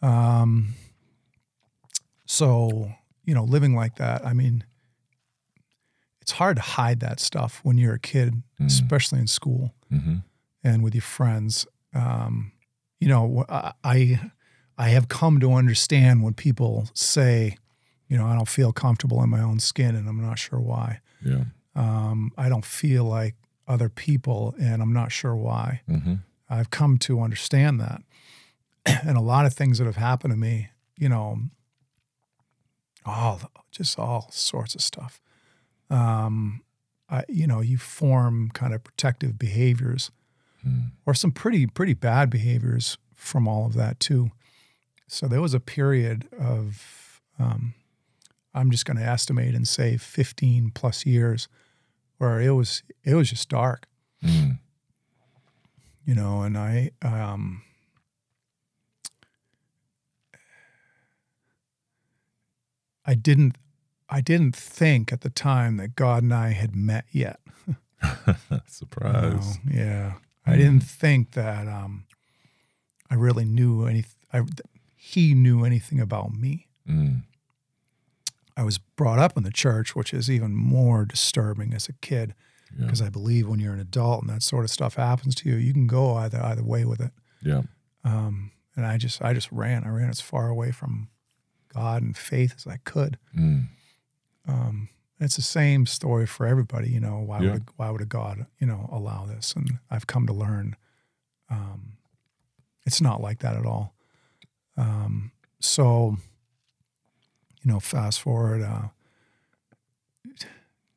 Um. 0.01 0.73
So 2.25 2.91
you 3.25 3.33
know, 3.33 3.43
living 3.43 3.75
like 3.75 3.95
that. 3.95 4.25
I 4.25 4.33
mean, 4.33 4.63
it's 6.21 6.31
hard 6.31 6.57
to 6.57 6.61
hide 6.61 6.99
that 7.01 7.19
stuff 7.19 7.59
when 7.63 7.77
you're 7.77 7.95
a 7.95 7.99
kid, 7.99 8.41
mm. 8.61 8.65
especially 8.65 9.19
in 9.19 9.27
school 9.27 9.73
mm-hmm. 9.91 10.17
and 10.63 10.83
with 10.83 10.95
your 10.95 11.01
friends. 11.01 11.67
Um, 11.93 12.51
you 12.99 13.07
know, 13.07 13.45
I 13.49 14.19
I 14.77 14.89
have 14.89 15.07
come 15.07 15.39
to 15.39 15.53
understand 15.53 16.23
when 16.23 16.33
people 16.33 16.89
say, 16.93 17.57
you 18.07 18.17
know, 18.17 18.25
I 18.25 18.35
don't 18.35 18.47
feel 18.47 18.71
comfortable 18.71 19.21
in 19.23 19.29
my 19.29 19.41
own 19.41 19.59
skin, 19.59 19.95
and 19.95 20.07
I'm 20.07 20.21
not 20.21 20.39
sure 20.39 20.59
why. 20.59 21.01
Yeah. 21.23 21.45
Um, 21.75 22.31
I 22.37 22.49
don't 22.49 22.65
feel 22.65 23.03
like 23.03 23.35
other 23.67 23.89
people, 23.89 24.55
and 24.59 24.81
I'm 24.81 24.93
not 24.93 25.11
sure 25.11 25.35
why. 25.35 25.81
Mm-hmm. 25.89 26.15
I've 26.49 26.69
come 26.69 26.97
to 26.99 27.21
understand 27.21 27.81
that, 27.81 28.01
and 28.85 29.17
a 29.17 29.21
lot 29.21 29.45
of 29.45 29.53
things 29.53 29.79
that 29.79 29.85
have 29.85 29.95
happened 29.95 30.33
to 30.33 30.37
me, 30.37 30.69
you 30.97 31.09
know, 31.09 31.39
all 33.05 33.41
just 33.71 33.99
all 33.99 34.27
sorts 34.31 34.75
of 34.75 34.81
stuff. 34.81 35.21
Um, 35.89 36.61
I, 37.09 37.23
you 37.29 37.45
know, 37.45 37.61
you 37.61 37.77
form 37.77 38.49
kind 38.53 38.73
of 38.73 38.83
protective 38.83 39.37
behaviors 39.37 40.11
mm. 40.67 40.91
or 41.05 41.13
some 41.13 41.31
pretty 41.31 41.67
pretty 41.67 41.93
bad 41.93 42.29
behaviors 42.29 42.97
from 43.13 43.47
all 43.47 43.65
of 43.65 43.73
that 43.73 43.99
too. 43.99 44.31
So 45.07 45.27
there 45.27 45.41
was 45.41 45.53
a 45.53 45.59
period 45.59 46.27
of 46.39 47.21
um, 47.37 47.73
I'm 48.53 48.71
just 48.71 48.85
going 48.85 48.97
to 48.97 49.03
estimate 49.03 49.53
and 49.53 49.67
say 49.67 49.97
15 49.97 50.71
plus 50.73 51.05
years 51.05 51.47
where 52.17 52.39
it 52.39 52.51
was 52.51 52.81
it 53.03 53.13
was 53.13 53.29
just 53.29 53.49
dark. 53.49 53.87
Mm. 54.23 54.59
You 56.05 56.15
know, 56.15 56.41
and 56.41 56.57
I 56.57 56.91
um, 57.01 57.63
I 63.05 63.15
didn't 63.15 63.57
I 64.09 64.21
didn't 64.21 64.55
think 64.55 65.11
at 65.11 65.21
the 65.21 65.29
time 65.29 65.77
that 65.77 65.95
God 65.95 66.23
and 66.23 66.33
I 66.33 66.51
had 66.51 66.75
met 66.75 67.05
yet. 67.11 67.39
Surprise. 68.67 69.59
You 69.65 69.73
know, 69.73 69.81
yeah. 69.83 70.13
I 70.45 70.57
didn't 70.57 70.81
think 70.83 71.31
that 71.31 71.67
um, 71.67 72.05
I 73.09 73.15
really 73.15 73.45
knew 73.45 73.85
any. 73.85 74.05
I, 74.31 74.43
he 74.95 75.33
knew 75.33 75.65
anything 75.65 75.99
about 75.99 76.33
me. 76.33 76.67
Mm. 76.87 77.23
I 78.55 78.63
was 78.63 78.77
brought 78.77 79.19
up 79.19 79.35
in 79.35 79.43
the 79.43 79.51
church, 79.51 79.95
which 79.95 80.13
is 80.13 80.29
even 80.29 80.55
more 80.55 81.03
disturbing 81.03 81.73
as 81.73 81.89
a 81.89 81.93
kid, 81.93 82.35
because 82.77 83.01
yeah. 83.01 83.07
I 83.07 83.09
believe 83.09 83.47
when 83.47 83.59
you're 83.59 83.73
an 83.73 83.79
adult 83.79 84.21
and 84.21 84.29
that 84.29 84.43
sort 84.43 84.63
of 84.63 84.69
stuff 84.69 84.95
happens 84.95 85.33
to 85.35 85.49
you, 85.49 85.55
you 85.55 85.73
can 85.73 85.87
go 85.87 86.15
either 86.15 86.41
either 86.41 86.63
way 86.63 86.85
with 86.85 87.01
it. 87.01 87.11
Yeah. 87.41 87.63
Um, 88.03 88.51
and 88.75 88.85
I 88.85 88.97
just 88.97 89.21
I 89.21 89.33
just 89.33 89.51
ran. 89.51 89.83
I 89.83 89.89
ran 89.89 90.09
as 90.09 90.21
far 90.21 90.47
away 90.47 90.71
from 90.71 91.09
God 91.75 92.01
and 92.01 92.17
faith 92.17 92.53
as 92.57 92.67
I 92.67 92.77
could. 92.77 93.17
Mm. 93.37 93.67
Um, 94.47 94.89
it's 95.19 95.35
the 95.35 95.41
same 95.41 95.85
story 95.85 96.25
for 96.25 96.45
everybody. 96.45 96.89
You 96.89 96.99
know, 96.99 97.19
why 97.25 97.41
yeah. 97.41 97.53
would 97.53 97.63
why 97.75 97.89
would 97.89 98.01
a 98.01 98.05
God 98.05 98.45
you 98.59 98.67
know 98.67 98.89
allow 98.91 99.25
this? 99.25 99.53
And 99.55 99.79
I've 99.89 100.07
come 100.07 100.27
to 100.27 100.33
learn, 100.33 100.75
um, 101.49 101.93
it's 102.85 103.01
not 103.01 103.21
like 103.21 103.39
that 103.39 103.55
at 103.55 103.65
all. 103.65 103.93
Um, 104.77 105.31
so, 105.59 106.17
you 107.63 107.71
know, 107.71 107.79
fast 107.79 108.21
forward, 108.21 108.61
uh, 108.61 108.89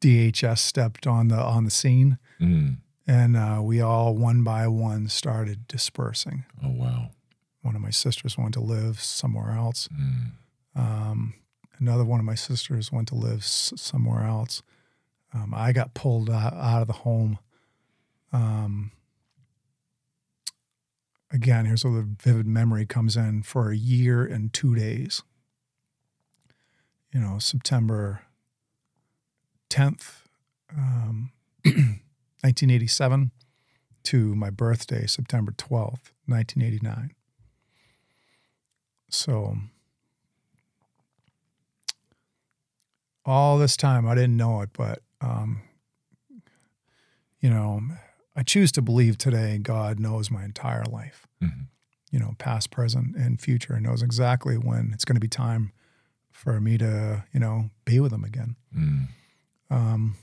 DHS 0.00 0.58
stepped 0.58 1.06
on 1.06 1.28
the 1.28 1.36
on 1.36 1.64
the 1.64 1.70
scene, 1.70 2.18
mm. 2.40 2.76
and 3.06 3.36
uh, 3.36 3.60
we 3.62 3.80
all 3.80 4.14
one 4.14 4.42
by 4.42 4.66
one 4.68 5.08
started 5.08 5.66
dispersing. 5.68 6.44
Oh 6.62 6.70
wow! 6.70 7.10
One 7.62 7.76
of 7.76 7.82
my 7.82 7.90
sisters 7.90 8.36
went 8.36 8.54
to 8.54 8.60
live 8.60 9.00
somewhere 9.00 9.52
else. 9.52 9.88
Mm. 9.88 10.32
Um, 10.78 11.34
Another 11.80 12.04
one 12.04 12.18
of 12.18 12.26
my 12.26 12.34
sisters 12.34 12.90
went 12.90 13.06
to 13.08 13.14
live 13.14 13.38
s- 13.38 13.72
somewhere 13.76 14.24
else. 14.24 14.62
Um, 15.32 15.54
I 15.54 15.72
got 15.72 15.94
pulled 15.94 16.28
out, 16.28 16.52
out 16.54 16.82
of 16.82 16.88
the 16.88 16.92
home. 16.92 17.38
Um, 18.32 18.90
again, 21.30 21.66
here's 21.66 21.84
where 21.84 21.94
the 21.94 22.08
vivid 22.20 22.46
memory 22.46 22.84
comes 22.84 23.16
in 23.16 23.42
for 23.44 23.70
a 23.70 23.76
year 23.76 24.24
and 24.24 24.52
two 24.52 24.74
days. 24.74 25.22
You 27.12 27.20
know, 27.20 27.38
September 27.38 28.22
10th, 29.70 30.22
um, 30.76 31.30
1987 31.64 33.30
to 34.02 34.34
my 34.34 34.50
birthday, 34.50 35.06
September 35.06 35.52
12th, 35.52 36.10
1989. 36.26 37.12
So 39.10 39.58
all 43.28 43.58
this 43.58 43.76
time. 43.76 44.08
I 44.08 44.14
didn't 44.14 44.36
know 44.36 44.62
it, 44.62 44.70
but 44.72 45.02
um, 45.20 45.60
you 47.40 47.50
know, 47.50 47.82
I 48.34 48.42
choose 48.42 48.72
to 48.72 48.82
believe 48.82 49.18
today 49.18 49.58
God 49.58 50.00
knows 50.00 50.30
my 50.30 50.44
entire 50.44 50.84
life. 50.84 51.26
Mm-hmm. 51.42 51.64
You 52.10 52.18
know, 52.18 52.34
past, 52.38 52.70
present, 52.70 53.16
and 53.16 53.38
future, 53.38 53.74
and 53.74 53.84
knows 53.84 54.02
exactly 54.02 54.56
when 54.56 54.92
it's 54.94 55.04
going 55.04 55.16
to 55.16 55.20
be 55.20 55.28
time 55.28 55.72
for 56.30 56.58
me 56.58 56.78
to, 56.78 57.24
you 57.34 57.40
know, 57.40 57.68
be 57.84 58.00
with 58.00 58.12
Him 58.12 58.24
again. 58.24 58.56
Mm. 58.74 59.08
Um, 59.70 60.16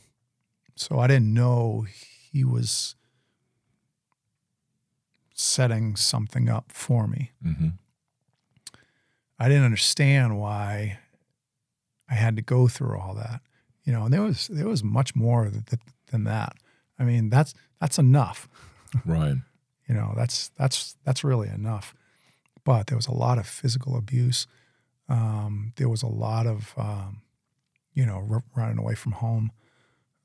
so 0.76 0.98
I 0.98 1.06
didn't 1.06 1.32
know 1.32 1.86
He 2.32 2.44
was 2.44 2.96
setting 5.36 5.96
something 5.96 6.50
up 6.50 6.72
for 6.72 7.06
me. 7.06 7.34
Mm-hmm. 7.46 7.68
I 9.38 9.48
didn't 9.48 9.66
understand 9.66 10.40
why 10.40 10.98
I 12.10 12.16
had 12.16 12.36
to 12.36 12.42
go 12.42 12.68
through 12.68 12.98
all 13.00 13.16
that, 13.16 13.42
you 13.84 13.92
know, 13.92 14.04
and 14.04 14.14
there 14.14 14.22
was 14.22 14.48
there 14.48 14.68
was 14.68 14.84
much 14.84 15.16
more 15.16 15.52
than 16.12 16.24
that. 16.26 16.54
I 17.00 17.04
mean, 17.04 17.30
that's 17.30 17.54
that's 17.80 17.98
enough, 17.98 18.48
right? 19.06 19.38
you 19.88 19.96
know, 19.96 20.14
that's 20.16 20.50
that's 20.50 20.96
that's 21.04 21.24
really 21.24 21.50
enough. 21.50 21.94
But 22.64 22.88
there 22.88 22.98
was 22.98 23.08
a 23.08 23.14
lot 23.14 23.38
of 23.38 23.48
physical 23.48 23.96
abuse. 23.96 24.48
Um, 25.08 25.74
there 25.76 25.90
was 25.90 26.02
a 26.02 26.08
lot 26.08 26.48
of, 26.48 26.74
um, 26.78 27.22
you 27.94 28.06
know, 28.06 28.28
r- 28.30 28.44
running 28.56 28.80
away 28.80 28.96
from 28.96 29.14
home. 29.14 29.52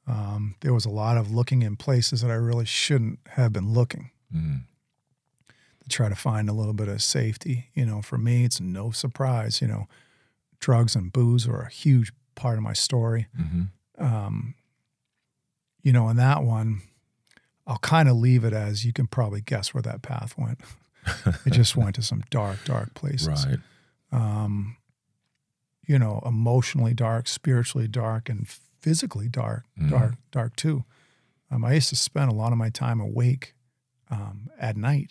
Um, 0.07 0.57
there 0.63 0.73
was 0.73 0.87
a 0.87 0.91
lot 0.91 1.19
of 1.19 1.31
looking 1.31 1.61
in 1.63 1.77
places 1.77 2.23
that 2.23 2.31
I 2.31 2.35
really 2.35 2.65
shouldn't 2.65 3.19
have 3.31 3.53
been 3.53 3.73
looking. 3.73 4.11
Mm. 4.35 4.63
To 5.83 5.89
try 5.89 6.09
to 6.09 6.15
find 6.15 6.49
a 6.49 6.55
little 6.55 6.73
bit 6.73 6.89
of 6.89 7.03
safety, 7.03 7.69
you 7.75 7.85
know, 7.85 8.01
for 8.01 8.17
me, 8.17 8.45
it's 8.45 8.61
no 8.61 8.91
surprise, 8.91 9.61
you 9.61 9.69
know, 9.69 9.87
drugs 10.61 10.95
and 10.95 11.13
booze 11.13 11.49
were 11.49 11.63
a 11.63 11.71
huge 11.71 12.13
part 12.35 12.57
of 12.57 12.63
my 12.63 12.73
story. 12.73 13.27
Mm-hmm. 13.39 14.05
Um, 14.05 14.55
you 15.83 15.93
know, 15.93 16.09
in 16.09 16.17
that 16.17 16.43
one, 16.43 16.83
I'll 17.67 17.79
kind 17.79 18.09
of 18.09 18.17
leave 18.17 18.45
it 18.45 18.53
as 18.53 18.85
you 18.85 18.93
can 18.93 19.07
probably 19.07 19.41
guess 19.41 19.75
where 19.75 19.83
that 19.83 20.03
path 20.03 20.35
went. 20.37 20.61
it 21.47 21.53
just 21.53 21.77
went 21.77 21.95
to 21.97 22.03
some 22.03 22.23
dark, 22.31 22.65
dark 22.65 22.95
places. 22.95 23.47
Right. 23.47 23.59
Um, 24.13 24.77
you 25.87 25.99
know, 25.99 26.23
emotionally 26.25 26.95
dark, 26.95 27.27
spiritually 27.27 27.89
dark, 27.89 28.29
and 28.29 28.47
physically 28.81 29.29
dark, 29.29 29.65
mm-hmm. 29.79 29.91
dark, 29.91 30.15
dark 30.31 30.57
too. 30.57 30.85
Um, 31.51 31.65
I 31.65 31.75
used 31.75 31.89
to 31.89 31.97
spend 31.97 32.31
a 32.31 32.35
lot 32.35 32.53
of 32.53 32.59
my 32.59 32.71
time 32.71 33.01
awake 33.01 33.55
um, 34.11 34.51
at 34.59 34.77
night. 34.77 35.11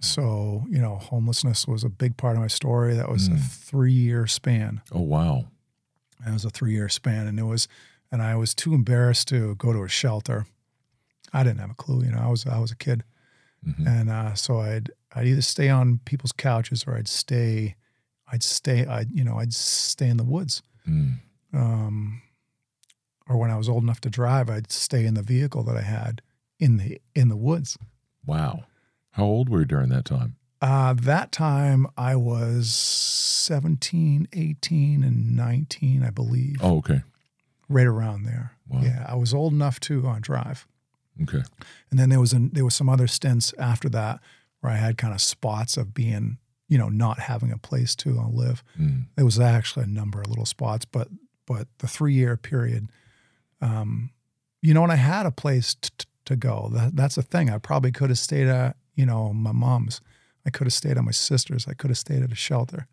So, 0.00 0.64
you 0.68 0.78
know, 0.78 0.96
homelessness 0.96 1.66
was 1.66 1.82
a 1.82 1.88
big 1.88 2.16
part 2.16 2.36
of 2.36 2.42
my 2.42 2.48
story. 2.48 2.94
That 2.94 3.08
was 3.08 3.28
mm. 3.28 3.36
a 3.36 3.38
three 3.38 3.92
year 3.92 4.26
span. 4.26 4.82
Oh, 4.92 5.00
wow. 5.00 5.46
That 6.24 6.32
was 6.32 6.44
a 6.44 6.50
three 6.50 6.72
year 6.72 6.88
span. 6.88 7.26
And 7.26 7.38
it 7.38 7.44
was, 7.44 7.66
and 8.12 8.22
I 8.22 8.36
was 8.36 8.54
too 8.54 8.74
embarrassed 8.74 9.28
to 9.28 9.54
go 9.56 9.72
to 9.72 9.82
a 9.82 9.88
shelter. 9.88 10.46
I 11.32 11.42
didn't 11.42 11.60
have 11.60 11.70
a 11.70 11.74
clue, 11.74 12.04
you 12.04 12.12
know, 12.12 12.20
I 12.20 12.28
was, 12.28 12.46
I 12.46 12.58
was 12.58 12.70
a 12.70 12.76
kid. 12.76 13.04
Mm-hmm. 13.66 13.86
And 13.86 14.10
uh, 14.10 14.34
so 14.34 14.60
I'd, 14.60 14.90
I'd 15.14 15.26
either 15.26 15.42
stay 15.42 15.68
on 15.68 16.00
people's 16.04 16.32
couches 16.32 16.84
or 16.86 16.94
I'd 16.94 17.08
stay, 17.08 17.74
I'd 18.30 18.42
stay, 18.42 18.86
I'd, 18.86 19.10
you 19.10 19.24
know, 19.24 19.38
I'd 19.38 19.54
stay 19.54 20.08
in 20.08 20.18
the 20.18 20.24
woods. 20.24 20.62
Mm. 20.88 21.20
Um, 21.52 22.22
or 23.28 23.38
when 23.38 23.50
I 23.50 23.56
was 23.56 23.68
old 23.68 23.82
enough 23.82 24.00
to 24.02 24.10
drive, 24.10 24.48
I'd 24.48 24.70
stay 24.70 25.04
in 25.04 25.14
the 25.14 25.22
vehicle 25.22 25.64
that 25.64 25.76
I 25.76 25.82
had 25.82 26.22
in 26.60 26.76
the, 26.76 27.00
in 27.14 27.28
the 27.28 27.36
woods. 27.36 27.76
Wow. 28.24 28.64
How 29.16 29.24
old 29.24 29.48
were 29.48 29.60
you 29.60 29.64
during 29.64 29.88
that 29.88 30.04
time? 30.04 30.36
Uh, 30.60 30.92
that 30.92 31.32
time 31.32 31.86
I 31.96 32.16
was 32.16 32.70
17, 32.70 34.28
18, 34.30 35.02
and 35.02 35.34
19, 35.34 36.02
I 36.02 36.10
believe. 36.10 36.56
Oh, 36.60 36.76
okay. 36.78 37.00
Right 37.66 37.86
around 37.86 38.24
there. 38.24 38.52
Wow. 38.68 38.80
Yeah, 38.82 39.06
I 39.08 39.14
was 39.14 39.32
old 39.32 39.54
enough 39.54 39.80
to 39.80 40.06
uh, 40.06 40.18
drive. 40.20 40.66
Okay. 41.22 41.42
And 41.90 41.98
then 41.98 42.10
there 42.10 42.20
was 42.20 42.34
a, 42.34 42.48
there 42.52 42.64
was 42.64 42.74
some 42.74 42.90
other 42.90 43.06
stints 43.06 43.54
after 43.58 43.88
that 43.88 44.20
where 44.60 44.70
I 44.70 44.76
had 44.76 44.98
kind 44.98 45.14
of 45.14 45.22
spots 45.22 45.78
of 45.78 45.94
being, 45.94 46.36
you 46.68 46.76
know, 46.76 46.90
not 46.90 47.20
having 47.20 47.50
a 47.50 47.58
place 47.58 47.96
to 47.96 48.18
uh, 48.18 48.28
live. 48.28 48.62
Mm. 48.78 49.06
There 49.16 49.24
was 49.24 49.40
actually 49.40 49.84
a 49.84 49.88
number 49.88 50.20
of 50.20 50.28
little 50.28 50.44
spots, 50.44 50.84
but 50.84 51.08
but 51.46 51.68
the 51.78 51.86
three 51.86 52.12
year 52.12 52.36
period, 52.36 52.90
um, 53.62 54.10
you 54.60 54.74
know, 54.74 54.82
and 54.82 54.92
I 54.92 54.96
had 54.96 55.24
a 55.24 55.30
place 55.30 55.74
t- 55.74 55.88
t- 55.96 56.06
to 56.26 56.36
go. 56.36 56.68
That, 56.72 56.96
that's 56.96 57.14
the 57.14 57.22
thing. 57.22 57.48
I 57.48 57.56
probably 57.58 57.92
could 57.92 58.10
have 58.10 58.18
stayed 58.18 58.48
at, 58.48 58.76
you 58.96 59.06
know, 59.06 59.32
my 59.32 59.52
mom's. 59.52 60.00
I 60.44 60.50
could 60.50 60.66
have 60.66 60.74
stayed 60.74 60.96
at 60.96 61.04
my 61.04 61.12
sister's. 61.12 61.68
I 61.68 61.74
could 61.74 61.90
have 61.90 61.98
stayed 61.98 62.22
at 62.22 62.32
a 62.32 62.36
shelter. 62.36 62.86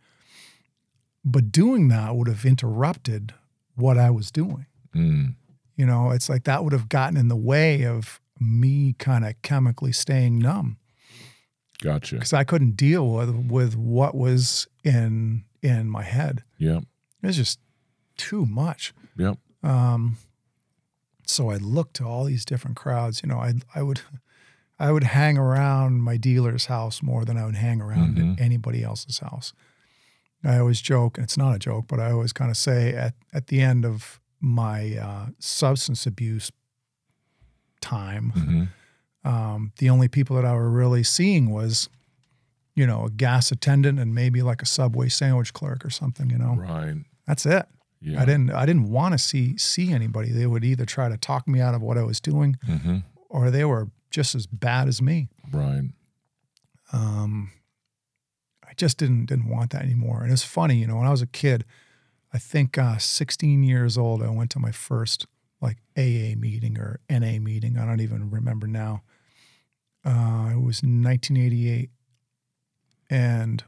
But 1.26 1.52
doing 1.52 1.88
that 1.88 2.16
would 2.16 2.28
have 2.28 2.46
interrupted 2.46 3.34
what 3.76 3.98
I 3.98 4.10
was 4.10 4.30
doing. 4.32 4.66
Mm. 4.94 5.36
You 5.76 5.86
know, 5.86 6.12
it's 6.12 6.30
like 6.30 6.44
that 6.44 6.64
would 6.64 6.74
have 6.74 6.90
gotten 6.90 7.18
in 7.18 7.30
the 7.30 7.36
way 7.36 7.86
of 7.86 8.20
me 8.40 8.94
kind 9.00 9.26
of 9.26 9.42
chemically 9.42 9.92
staying 9.92 10.38
numb 10.38 10.78
Gotcha. 11.82 12.16
because 12.16 12.34
I 12.34 12.44
couldn't 12.44 12.76
deal 12.76 13.08
with 13.10 13.30
with 13.50 13.76
what 13.76 14.16
was 14.16 14.68
in 14.84 15.46
in 15.62 15.90
my 15.90 16.04
head. 16.04 16.44
Yep. 16.58 16.84
It 17.22 17.28
was 17.28 17.38
just 17.38 17.60
too 18.18 18.46
much. 18.46 18.94
Yep. 19.18 19.38
Um, 19.64 20.18
so 21.26 21.50
I 21.50 21.56
looked 21.56 21.96
to 21.96 22.06
all 22.06 22.26
these 22.26 22.46
different 22.46 22.76
crowds. 22.76 23.22
You 23.24 23.30
know, 23.30 23.40
I 23.40 23.54
I 23.74 23.82
would 23.82 24.02
I 24.88 24.92
would 24.92 25.04
hang 25.20 25.38
around 25.38 26.02
my 26.02 26.18
dealer's 26.18 26.66
house 26.66 27.02
more 27.02 27.24
than 27.26 27.38
I 27.38 27.46
would 27.46 27.56
hang 27.56 27.80
around 27.82 28.18
Mhm. 28.18 28.40
anybody 28.48 28.84
else's 28.84 29.20
house. 29.20 29.54
I 30.44 30.58
always 30.60 30.82
joke, 30.82 31.18
and 31.18 31.24
it's 31.24 31.38
not 31.38 31.56
a 31.56 31.60
joke, 31.60 31.86
but 31.88 32.00
I 32.00 32.12
always 32.12 32.34
kind 32.34 32.52
of 32.52 32.58
say 32.58 32.94
at 33.06 33.14
at 33.34 33.48
the 33.48 33.62
end 33.62 33.86
of 33.86 34.20
my 34.42 34.98
uh, 34.98 35.26
substance 35.40 36.06
abuse 36.06 36.52
time, 37.82 38.30
hmm 38.32 38.64
um, 39.26 39.72
the 39.78 39.90
only 39.90 40.10
people 40.10 40.36
that 40.36 40.44
I 40.44 40.54
were 40.54 40.70
really 40.70 41.02
seeing 41.02 41.50
was, 41.50 41.88
you 42.76 42.86
know, 42.86 43.06
a 43.06 43.10
gas 43.10 43.54
attendant 43.54 43.98
and 43.98 44.14
maybe 44.14 44.42
like 44.42 44.62
a 44.62 44.66
Subway 44.66 45.08
sandwich 45.08 45.54
clerk 45.54 45.86
or 45.86 45.90
something. 45.90 46.30
You 46.30 46.38
know, 46.40 46.56
Right. 46.56 46.98
that's 47.26 47.46
it. 47.46 47.66
Yeah. 48.02 48.22
I 48.22 48.26
didn't 48.26 48.52
I 48.52 48.66
didn't 48.66 48.90
want 48.90 49.14
to 49.14 49.18
see 49.18 49.58
see 49.58 49.94
anybody. 49.94 50.30
They 50.34 50.46
would 50.46 50.66
either 50.66 50.86
try 50.86 51.08
to 51.08 51.16
talk 51.16 51.48
me 51.48 51.62
out 51.62 51.74
of 51.74 51.82
what 51.82 51.98
I 51.98 52.04
was 52.04 52.20
doing, 52.20 52.58
hmm 52.66 52.98
or 53.30 53.50
they 53.50 53.64
were 53.64 53.88
just 54.14 54.36
as 54.36 54.46
bad 54.48 54.88
as 54.88 55.02
me. 55.02 55.28
Right. 55.52 55.90
Um, 56.94 57.52
I 58.64 58.74
just 58.78 58.98
didn't 58.98 59.26
didn't 59.26 59.50
want 59.50 59.72
that 59.72 59.82
anymore. 59.82 60.24
And 60.24 60.32
it's 60.32 60.44
funny, 60.44 60.76
you 60.76 60.88
know, 60.88 60.98
when 60.98 61.08
I 61.08 61.12
was 61.12 61.24
a 61.24 61.28
kid, 61.28 61.66
I 62.32 62.38
think 62.38 62.78
uh, 62.78 62.98
16 62.98 63.64
years 63.64 63.98
old, 63.98 64.24
I 64.24 64.30
went 64.30 64.52
to 64.52 64.60
my 64.60 64.72
first 64.72 65.26
like 65.60 65.78
AA 65.98 66.38
meeting 66.38 66.78
or 66.78 67.00
NA 67.10 67.40
meeting. 67.40 67.78
I 67.78 67.86
don't 67.86 68.02
even 68.02 68.30
remember 68.30 68.68
now. 68.68 69.02
Uh, 70.06 70.52
it 70.52 70.62
was 70.62 70.84
1988, 70.84 71.90
and 73.10 73.64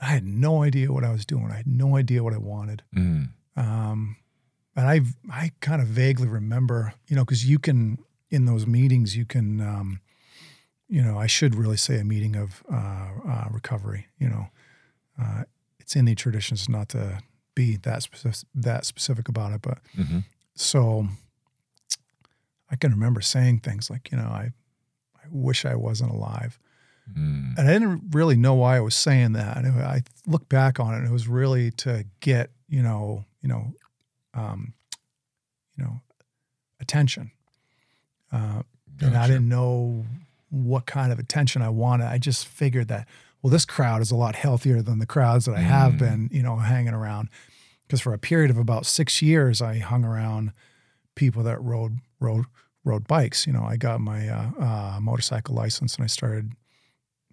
I 0.00 0.06
had 0.06 0.24
no 0.26 0.64
idea 0.64 0.92
what 0.92 1.04
I 1.04 1.12
was 1.12 1.24
doing. 1.24 1.50
I 1.52 1.56
had 1.56 1.68
no 1.68 1.96
idea 1.96 2.24
what 2.24 2.34
I 2.34 2.38
wanted. 2.38 2.82
Mm. 2.94 3.28
Um, 3.56 4.16
and 4.74 4.86
I 4.86 5.00
I 5.30 5.52
kind 5.60 5.80
of 5.80 5.88
vaguely 5.88 6.28
remember, 6.28 6.94
you 7.06 7.16
know, 7.16 7.24
because 7.24 7.48
you 7.48 7.58
can 7.58 7.98
in 8.30 8.44
those 8.44 8.66
meetings 8.66 9.16
you 9.16 9.24
can, 9.24 9.60
um, 9.60 10.00
you 10.88 11.02
know, 11.02 11.18
I 11.18 11.26
should 11.26 11.54
really 11.54 11.76
say 11.76 11.98
a 11.98 12.04
meeting 12.04 12.36
of 12.36 12.62
uh, 12.72 13.08
uh, 13.28 13.48
recovery. 13.50 14.06
You 14.18 14.28
know, 14.28 14.48
uh, 15.20 15.42
it's 15.78 15.96
in 15.96 16.04
the 16.04 16.14
traditions 16.14 16.68
not 16.68 16.88
to 16.90 17.20
be 17.54 17.76
that 17.76 18.02
specific, 18.02 18.48
that 18.54 18.84
specific 18.84 19.28
about 19.28 19.52
it, 19.52 19.62
but 19.62 19.78
hmm 19.94 20.18
so 20.60 21.06
I 22.68 22.76
can 22.76 22.90
remember 22.90 23.20
saying 23.20 23.60
things 23.60 23.88
like, 23.90 24.10
you 24.10 24.18
know, 24.18 24.24
I 24.24 24.52
I 25.16 25.26
wish 25.30 25.64
I 25.64 25.74
wasn't 25.74 26.10
alive. 26.10 26.58
Mm. 27.16 27.56
And 27.56 27.68
I 27.68 27.72
didn't 27.72 28.02
really 28.10 28.36
know 28.36 28.54
why 28.54 28.76
I 28.76 28.80
was 28.80 28.94
saying 28.94 29.32
that. 29.32 29.56
And 29.56 29.80
I 29.82 30.02
look 30.26 30.48
back 30.48 30.78
on 30.78 30.94
it, 30.94 30.98
and 30.98 31.06
it 31.06 31.12
was 31.12 31.28
really 31.28 31.70
to 31.72 32.04
get, 32.20 32.50
you 32.68 32.82
know, 32.82 33.24
you 33.40 33.48
know, 33.48 33.72
um, 34.34 34.74
you 35.76 35.84
know, 35.84 36.00
attention. 36.80 37.30
And 39.00 39.16
I 39.16 39.26
didn't 39.26 39.48
know 39.48 40.04
what 40.50 40.86
kind 40.86 41.12
of 41.12 41.18
attention 41.18 41.62
I 41.62 41.68
wanted. 41.68 42.06
I 42.06 42.18
just 42.18 42.46
figured 42.46 42.88
that, 42.88 43.06
well, 43.42 43.50
this 43.50 43.64
crowd 43.64 44.00
is 44.02 44.10
a 44.10 44.16
lot 44.16 44.34
healthier 44.34 44.82
than 44.82 44.98
the 44.98 45.06
crowds 45.06 45.44
that 45.44 45.54
I 45.54 45.60
have 45.60 45.94
Mm. 45.94 45.98
been, 45.98 46.28
you 46.32 46.42
know, 46.42 46.56
hanging 46.56 46.94
around. 46.94 47.28
Because 47.86 48.00
for 48.00 48.12
a 48.12 48.18
period 48.18 48.50
of 48.50 48.58
about 48.58 48.84
six 48.86 49.22
years, 49.22 49.62
I 49.62 49.78
hung 49.78 50.04
around 50.04 50.52
people 51.14 51.42
that 51.44 51.60
rode 51.62 51.98
rode 52.20 52.44
rode 52.84 53.06
bikes. 53.06 53.46
You 53.46 53.52
know, 53.52 53.64
I 53.64 53.76
got 53.76 54.00
my 54.00 54.28
uh, 54.28 54.50
uh, 54.58 54.98
motorcycle 55.00 55.54
license 55.54 55.94
and 55.96 56.04
I 56.04 56.06
started 56.06 56.52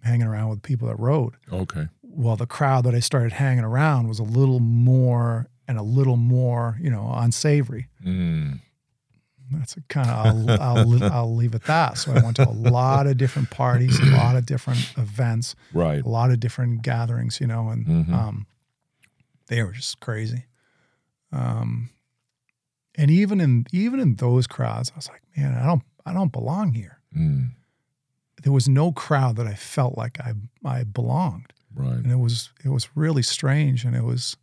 hanging 0.02 0.26
around 0.26 0.50
with 0.50 0.62
people 0.62 0.86
that 0.88 0.98
rode. 0.98 1.34
Okay. 1.52 1.88
Well, 2.02 2.36
the 2.36 2.46
crowd 2.46 2.84
that 2.84 2.94
I 2.94 3.00
started 3.00 3.32
hanging 3.32 3.64
around 3.64 4.08
was 4.08 4.18
a 4.18 4.22
little 4.22 4.60
more 4.60 5.46
and 5.68 5.78
a 5.78 5.82
little 5.82 6.16
more, 6.16 6.78
you 6.80 6.90
know, 6.90 7.12
unsavory. 7.14 7.88
Mm. 8.04 8.60
That's 9.52 9.76
a 9.76 9.80
kind 9.82 10.10
of 10.10 10.16
I'll, 10.60 10.62
I'll 10.78 11.04
I'll 11.12 11.34
leave 11.36 11.54
it 11.54 11.64
that. 11.64 11.98
So 11.98 12.12
I 12.12 12.22
went 12.22 12.36
to 12.36 12.46
a 12.46 12.50
lot 12.50 13.06
of 13.06 13.16
different 13.16 13.50
parties, 13.50 14.00
a 14.00 14.04
lot 14.16 14.36
of 14.36 14.44
different 14.46 14.80
events, 14.96 15.54
Right. 15.72 16.02
a 16.04 16.08
lot 16.08 16.30
of 16.30 16.40
different 16.40 16.82
gatherings, 16.82 17.40
you 17.40 17.46
know, 17.46 17.68
and 17.68 17.86
Mhm. 17.86 18.12
um, 18.12 18.46
they 19.48 19.62
were 19.62 19.72
just 19.72 20.00
crazy. 20.00 20.44
Um, 21.32 21.90
and 22.96 23.10
even 23.10 23.40
in 23.40 23.66
even 23.72 24.00
in 24.00 24.16
those 24.16 24.46
crowds, 24.46 24.90
I 24.92 24.96
was 24.96 25.08
like, 25.08 25.22
man, 25.36 25.54
I 25.54 25.66
don't 25.66 25.82
I 26.04 26.12
don't 26.12 26.32
belong 26.32 26.72
here. 26.72 27.00
Mm. 27.16 27.50
There 28.42 28.52
was 28.52 28.68
no 28.68 28.92
crowd 28.92 29.36
that 29.36 29.46
I 29.46 29.54
felt 29.54 29.96
like 29.96 30.18
I 30.20 30.32
I 30.64 30.84
belonged, 30.84 31.52
Right. 31.74 31.92
and 31.94 32.10
it 32.10 32.18
was 32.18 32.50
it 32.64 32.70
was 32.70 32.88
really 32.96 33.22
strange, 33.22 33.84
and 33.84 33.94
it 33.94 34.04
was 34.04 34.36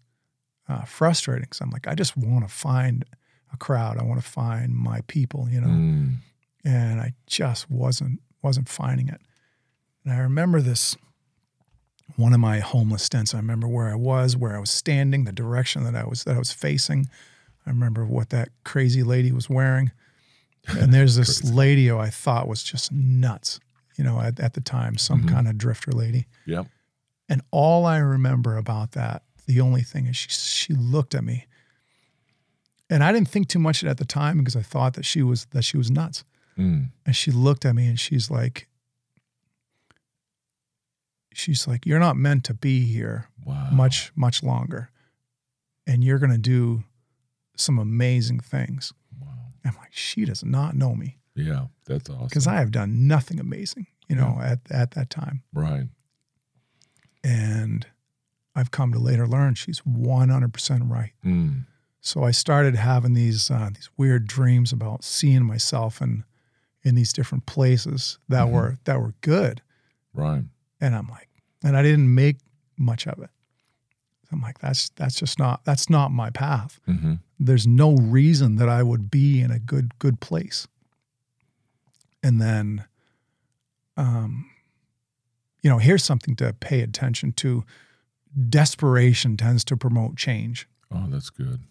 uh, 0.69 0.83
frustrating. 0.83 1.43
Because 1.43 1.61
I'm 1.61 1.69
like, 1.71 1.87
I 1.87 1.95
just 1.95 2.15
want 2.15 2.47
to 2.47 2.53
find 2.53 3.05
a 3.53 3.57
crowd. 3.57 3.97
I 3.97 4.03
want 4.03 4.21
to 4.21 4.27
find 4.27 4.73
my 4.75 5.01
people, 5.07 5.47
you 5.49 5.61
know 5.61 5.67
Mm. 5.67 6.15
and 6.65 6.99
I 7.01 7.13
just 7.27 7.69
wasn't 7.69 8.21
wasn't 8.41 8.67
finding 8.69 9.07
it. 9.07 9.21
And 10.03 10.13
I 10.13 10.17
remember 10.17 10.59
this 10.61 10.97
one 12.17 12.33
of 12.33 12.39
my 12.39 12.59
homeless 12.59 13.03
stints. 13.03 13.33
I 13.33 13.37
remember 13.37 13.67
where 13.67 13.87
I 13.89 13.95
was, 13.95 14.35
where 14.35 14.55
I 14.55 14.59
was 14.59 14.69
standing, 14.69 15.23
the 15.23 15.31
direction 15.31 15.83
that 15.85 15.95
I 15.95 16.05
was 16.05 16.23
that 16.25 16.35
I 16.35 16.39
was 16.39 16.51
facing. 16.51 17.09
I 17.65 17.69
remember 17.69 18.05
what 18.05 18.29
that 18.31 18.49
crazy 18.65 19.03
lady 19.03 19.31
was 19.31 19.49
wearing. 19.49 19.91
And 20.67 20.93
there's 20.93 21.15
this 21.17 21.43
lady 21.43 21.87
who 21.87 21.97
I 21.97 22.09
thought 22.09 22.47
was 22.47 22.63
just 22.63 22.89
nuts, 22.93 23.59
you 23.97 24.03
know, 24.05 24.21
at, 24.21 24.39
at 24.39 24.53
the 24.53 24.61
time, 24.61 24.97
some 24.97 25.23
Mhm. 25.23 25.29
kind 25.29 25.47
of 25.49 25.57
drifter 25.57 25.91
lady. 25.91 26.25
Yep. 26.45 26.67
And 27.27 27.41
all 27.51 27.85
I 27.85 27.97
remember 27.97 28.55
about 28.57 28.93
that, 28.93 29.23
the 29.45 29.59
only 29.59 29.81
thing 29.81 30.05
is 30.07 30.15
she 30.15 30.29
she 30.29 30.73
looked 30.73 31.13
at 31.15 31.23
me. 31.25 31.47
And 32.93 33.03
I 33.03 33.12
didn't 33.12 33.27
think 33.29 33.47
too 33.47 33.60
much 33.60 33.84
at 33.84 33.97
the 33.97 34.06
time 34.06 34.38
because 34.38 34.56
I 34.56 34.62
thought 34.62 34.93
that 34.93 35.03
she 35.06 35.23
was 35.23 35.45
that 35.51 35.63
she 35.63 35.77
was 35.77 35.89
nuts. 35.89 36.23
Mm. 36.58 36.91
And 37.06 37.15
she 37.15 37.32
looked 37.32 37.65
at 37.65 37.73
me 37.73 37.88
and 37.88 37.99
she's 37.99 38.29
like, 38.29 38.67
she's 41.34 41.67
like, 41.67 41.86
you're 41.86 41.99
not 41.99 42.15
meant 42.15 42.43
to 42.45 42.53
be 42.53 42.86
here 42.86 43.27
Wow. 43.45 43.69
much, 43.71 44.12
much 44.15 44.43
longer. 44.43 44.89
And 45.88 46.03
you're 46.03 46.19
going 46.19 46.32
to 46.32 46.38
do 46.38 46.84
some 47.58 47.79
amazing 47.79 48.39
things. 48.39 48.93
Wow. 49.19 49.27
I'm 49.65 49.75
like, 49.79 49.91
she 49.91 50.25
does 50.25 50.43
not 50.45 50.75
know 50.75 50.95
me 50.95 51.17
Yeah. 51.36 51.65
That's 51.86 52.10
awesome. 52.10 52.27
because 52.27 52.47
I 52.47 52.56
have 52.56 52.71
done 52.71 53.08
nothing 53.08 53.39
amazing, 53.39 53.88
you 54.08 54.15
know, 54.15 54.38
at, 54.41 54.60
at 54.69 54.91
that 54.91 55.10
time. 55.10 55.41
Right. 55.53 55.88
And 57.23 57.86
I've 58.56 58.71
come 58.71 58.93
to 58.93 58.99
later 58.99 59.27
learn 59.27 59.56
she's 59.56 59.82
100% 59.82 60.89
right. 60.91 61.12
Mm. 61.25 61.65
So 62.05 62.23
I 62.25 62.31
started 62.31 62.75
having 62.75 63.13
these 63.13 63.49
uh, 63.49 63.69
these 63.73 63.89
weird 63.95 64.27
dreams 64.27 64.73
about 64.73 65.05
seeing 65.05 65.45
myself 65.45 66.01
in 66.01 66.25
in 66.83 66.95
these 66.95 67.13
different 67.13 67.45
places 67.45 68.19
that 68.27 68.45
Mhm. 68.47 68.51
were 68.51 68.77
that 68.83 68.99
were 69.01 69.13
good. 69.21 69.61
Right. 70.13 70.43
And 70.81 70.95
I'm 70.95 71.07
like, 71.07 71.29
and 71.63 71.77
I 71.77 71.81
didn't 71.81 72.13
make 72.13 72.39
much 72.77 73.07
of 73.07 73.19
it. 73.19 73.29
I'm 74.33 74.41
like, 74.41 74.59
that's 74.59 74.89
that's 74.97 75.15
just 75.15 75.39
not 75.39 75.63
that's 75.63 75.89
not 75.89 76.11
my 76.11 76.29
path. 76.29 76.81
Mm-hmm. 76.89 77.13
There's 77.39 77.65
no 77.65 77.95
reason 77.95 78.57
that 78.57 78.67
I 78.67 78.83
would 78.83 79.09
be 79.09 79.39
in 79.39 79.49
a 79.49 79.59
good 79.59 79.97
good 79.97 80.19
place. 80.19 80.67
And 82.21 82.41
then, 82.41 82.83
um, 83.95 84.49
you 85.61 85.69
know, 85.69 85.77
here's 85.77 86.03
something 86.03 86.35
to 86.35 86.51
pay 86.51 86.81
attention 86.81 87.31
to. 87.33 87.63
Desperation 88.49 89.37
tends 89.37 89.63
to 89.65 89.77
promote 89.77 90.17
change. 90.17 90.67
Oh, 90.91 91.05
that's 91.07 91.29
good. 91.29 91.61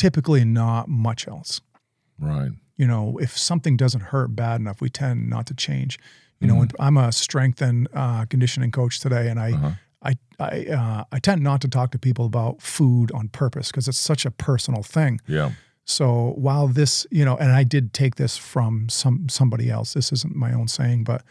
Typically, 0.00 0.44
not 0.44 0.88
much 0.88 1.28
else. 1.28 1.60
Right. 2.18 2.50
you 2.76 2.86
know, 2.86 3.18
if 3.18 3.36
something 3.36 3.76
doesn't 3.76 4.00
hurt 4.12 4.34
bad 4.36 4.60
enough, 4.60 4.80
we 4.80 4.88
tend 4.90 5.28
not 5.28 5.46
to 5.46 5.54
change. 5.54 5.98
You 6.40 6.46
know, 6.48 6.54
when 6.56 6.68
Mm-hmm. 6.68 6.82
I'm 6.82 6.96
a 6.96 7.12
strength 7.12 7.60
and 7.62 7.86
uh, 7.94 8.24
conditioning 8.26 8.70
coach 8.72 9.00
today, 9.00 9.28
and 9.30 9.38
I, 9.38 9.52
Uh-huh. 9.52 9.70
I, 10.02 10.12
I, 10.38 10.66
uh, 10.80 11.04
I 11.12 11.18
tend 11.18 11.42
not 11.42 11.60
to 11.60 11.68
talk 11.68 11.90
to 11.92 11.98
people 11.98 12.24
about 12.24 12.62
food 12.62 13.12
on 13.12 13.28
purpose 13.28 13.70
because 13.70 13.86
it's 13.88 13.98
such 13.98 14.24
a 14.24 14.30
personal 14.30 14.82
thing. 14.82 15.20
Yeah. 15.26 15.50
So 15.84 16.32
while 16.36 16.68
this, 16.68 17.06
you 17.10 17.24
know, 17.26 17.36
and 17.36 17.52
I 17.52 17.64
did 17.64 17.92
take 17.92 18.14
this 18.16 18.36
from 18.38 18.88
some 18.88 19.28
somebody 19.28 19.68
else. 19.70 19.92
This 19.92 20.12
isn't 20.12 20.34
my 20.34 20.52
own 20.54 20.68
saying, 20.68 21.04
but 21.04 21.22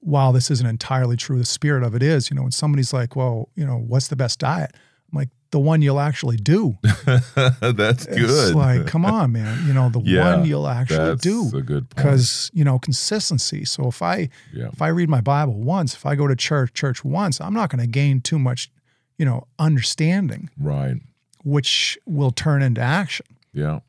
while 0.00 0.32
this 0.32 0.50
isn't 0.50 0.66
entirely 0.66 1.16
true, 1.16 1.38
the 1.38 1.44
spirit 1.58 1.82
of 1.82 1.94
it 1.94 2.02
is. 2.02 2.30
You 2.30 2.36
know, 2.36 2.42
when 2.44 2.52
somebody's 2.52 2.92
like, 2.92 3.16
"Well, 3.16 3.48
you 3.56 3.66
know, 3.66 3.76
what's 3.90 4.08
the 4.08 4.16
best 4.16 4.38
diet?" 4.38 4.70
I'm 5.12 5.18
like, 5.18 5.30
"The 5.50 5.58
one 5.58 5.82
you'll 5.82 6.00
actually 6.00 6.36
do." 6.36 6.78
That's 7.60 8.06
It's 8.06 8.16
good. 8.18 8.54
like, 8.54 8.86
come 8.86 9.04
on, 9.04 9.32
man. 9.32 9.66
You 9.66 9.72
know, 9.72 9.88
the 9.88 10.00
Yeah, 10.04 10.36
one 10.36 10.46
you'll 10.46 10.68
actually 10.68 10.98
That's 10.98 11.22
do 11.22 11.48
a 11.54 11.62
good 11.62 11.88
point. 11.90 11.96
because 11.96 12.50
you 12.54 12.64
know 12.64 12.78
consistency. 12.78 13.64
So 13.64 13.88
if 13.88 14.02
I 14.02 14.28
Yeah. 14.52 14.68
if 14.72 14.80
I 14.82 14.88
read 14.88 15.08
my 15.08 15.20
Bible 15.20 15.60
once, 15.60 15.94
if 15.94 16.04
I 16.06 16.14
go 16.14 16.26
to 16.26 16.36
church 16.36 16.72
church 16.74 17.04
once, 17.04 17.40
I'm 17.40 17.54
not 17.54 17.70
going 17.70 17.80
to 17.80 17.86
gain 17.86 18.20
too 18.20 18.38
much, 18.38 18.70
you 19.18 19.24
know, 19.24 19.46
understanding, 19.58 20.50
Right. 20.58 20.96
which 21.44 21.98
will 22.06 22.30
turn 22.32 22.62
into 22.62 22.80
action. 22.80 23.26
Yeah. 23.52 23.80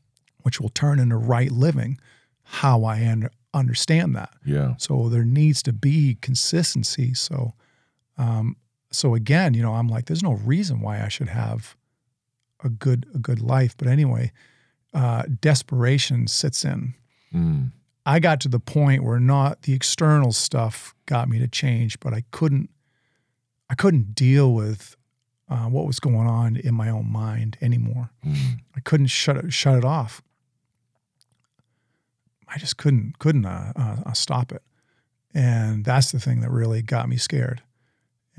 which 0.44 0.60
will 0.62 0.70
turn 0.70 1.00
into 1.00 1.18
right 1.18 1.52
living, 1.52 2.00
how 2.44 2.84
I 2.86 3.06
un- 3.06 3.30
understand 3.54 4.16
that. 4.16 4.32
Yeah. 4.46 4.76
So 4.78 5.10
there 5.10 5.26
needs 5.26 5.62
to 5.64 5.74
be 5.74 6.18
consistency. 6.22 7.14
So, 7.14 7.54
um, 8.18 8.56
so 8.92 9.16
again, 9.16 9.54
you 9.54 9.62
know, 9.62 9.74
I'm 9.74 9.88
like, 9.88 10.06
there's 10.06 10.24
no 10.24 10.34
reason 10.34 10.82
why 10.82 11.02
I 11.04 11.08
should 11.08 11.30
have 11.30 11.76
a 12.64 12.70
good 12.70 13.06
a 13.14 13.20
good 13.20 13.42
life. 13.42 13.76
But 13.78 13.88
anyway, 13.88 14.32
uh, 14.94 15.24
desperation 15.42 16.28
sits 16.28 16.66
in. 16.66 16.94
Mm. 17.34 17.72
I 18.06 18.20
got 18.20 18.42
to 18.42 18.48
the 18.48 18.60
point 18.60 19.04
where 19.04 19.20
not 19.20 19.64
the 19.64 19.74
external 19.74 20.32
stuff 20.32 20.96
got 21.06 21.30
me 21.30 21.40
to 21.40 21.48
change, 21.48 22.00
but 22.00 22.14
I 22.14 22.24
couldn't 22.32 22.70
I 23.70 23.76
couldn't 23.76 24.16
deal 24.16 24.54
with 24.54 24.96
uh, 25.48 25.66
what 25.66 25.86
was 25.86 26.00
going 26.00 26.28
on 26.28 26.56
in 26.58 26.74
my 26.74 26.90
own 26.90 27.12
mind 27.12 27.58
anymore. 27.62 28.12
Mm. 28.26 28.60
I 28.76 28.80
couldn't 28.82 29.08
shut 29.08 29.38
it 29.38 29.54
shut 29.54 29.78
it 29.78 29.86
off. 29.86 30.22
I 32.48 32.58
just 32.58 32.78
couldn't 32.78 33.20
couldn't 33.20 33.46
uh, 33.46 33.74
uh, 33.76 33.98
uh, 34.08 34.14
stop 34.14 34.52
it, 34.52 34.64
and 35.34 35.86
that's 35.86 36.12
the 36.12 36.20
thing 36.20 36.42
that 36.42 36.50
really 36.50 36.82
got 36.82 37.08
me 37.08 37.18
scared, 37.18 37.62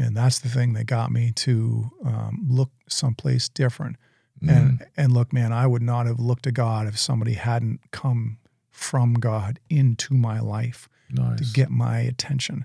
and 0.00 0.16
that's 0.16 0.38
the 0.38 0.48
thing 0.48 0.72
that 0.72 0.84
got 0.86 1.12
me 1.12 1.32
to 1.32 1.90
um, 2.04 2.46
look 2.48 2.70
someplace 2.88 3.48
different. 3.48 3.96
Mm. 4.42 4.56
And 4.56 4.86
and 4.96 5.12
look, 5.12 5.32
man, 5.32 5.52
I 5.52 5.66
would 5.66 5.82
not 5.82 6.06
have 6.06 6.18
looked 6.18 6.44
to 6.44 6.52
God 6.52 6.86
if 6.86 6.98
somebody 6.98 7.34
hadn't 7.34 7.80
come 7.90 8.38
from 8.70 9.14
God 9.14 9.60
into 9.68 10.14
my 10.14 10.40
life 10.40 10.88
nice. 11.10 11.38
to 11.38 11.44
get 11.52 11.70
my 11.70 11.98
attention. 11.98 12.64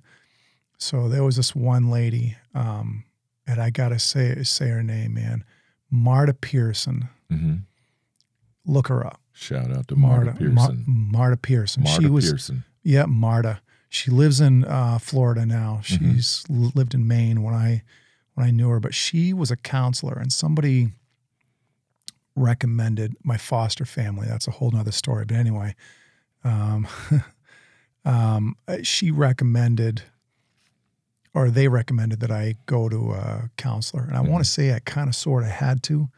So 0.77 1.09
there 1.09 1.23
was 1.23 1.35
this 1.35 1.53
one 1.55 1.89
lady, 1.89 2.37
um, 2.53 3.03
and 3.45 3.59
I 3.61 3.69
gotta 3.69 3.99
say 3.99 4.41
say 4.43 4.69
her 4.69 4.83
name, 4.83 5.15
man, 5.15 5.43
Marta 5.91 6.33
Pearson. 6.33 7.09
hmm 7.29 7.55
Look 8.67 8.87
her 8.87 9.05
up. 9.05 9.21
Shout 9.33 9.69
out 9.71 9.87
to 9.89 9.95
Marta, 9.95 10.27
Mar- 10.27 10.69
Pearson. 10.69 10.83
Marta 10.87 11.37
Pearson. 11.37 11.83
Marta 11.83 12.01
she 12.01 12.09
was 12.09 12.29
Pearson. 12.31 12.63
yeah, 12.81 13.05
Marta. 13.05 13.61
She 13.95 14.11
lives 14.11 14.41
in 14.41 14.65
uh, 14.65 14.99
Florida 14.99 15.45
now. 15.45 15.79
Mm-hmm. 15.81 16.15
She's 16.15 16.43
lived 16.49 16.93
in 16.93 17.07
Maine 17.07 17.41
when 17.43 17.53
I 17.53 17.81
when 18.33 18.45
I 18.45 18.51
knew 18.51 18.67
her, 18.67 18.81
but 18.81 18.93
she 18.93 19.31
was 19.31 19.51
a 19.51 19.55
counselor, 19.55 20.17
and 20.17 20.33
somebody 20.33 20.89
recommended 22.35 23.15
my 23.23 23.37
foster 23.37 23.85
family. 23.85 24.27
That's 24.27 24.49
a 24.49 24.51
whole 24.51 24.69
nother 24.69 24.91
story. 24.91 25.23
But 25.23 25.37
anyway, 25.37 25.75
um, 26.43 26.89
um, 28.05 28.57
she 28.83 29.11
recommended, 29.11 30.03
or 31.33 31.49
they 31.49 31.69
recommended 31.69 32.19
that 32.19 32.31
I 32.31 32.55
go 32.65 32.89
to 32.89 33.13
a 33.13 33.49
counselor, 33.55 34.03
and 34.03 34.17
I 34.17 34.19
want 34.19 34.43
to 34.43 34.49
say 34.49 34.73
I 34.73 34.79
kind 34.79 35.07
of 35.07 35.15
sort 35.15 35.43
of 35.43 35.49
had 35.49 35.81
to, 35.83 36.09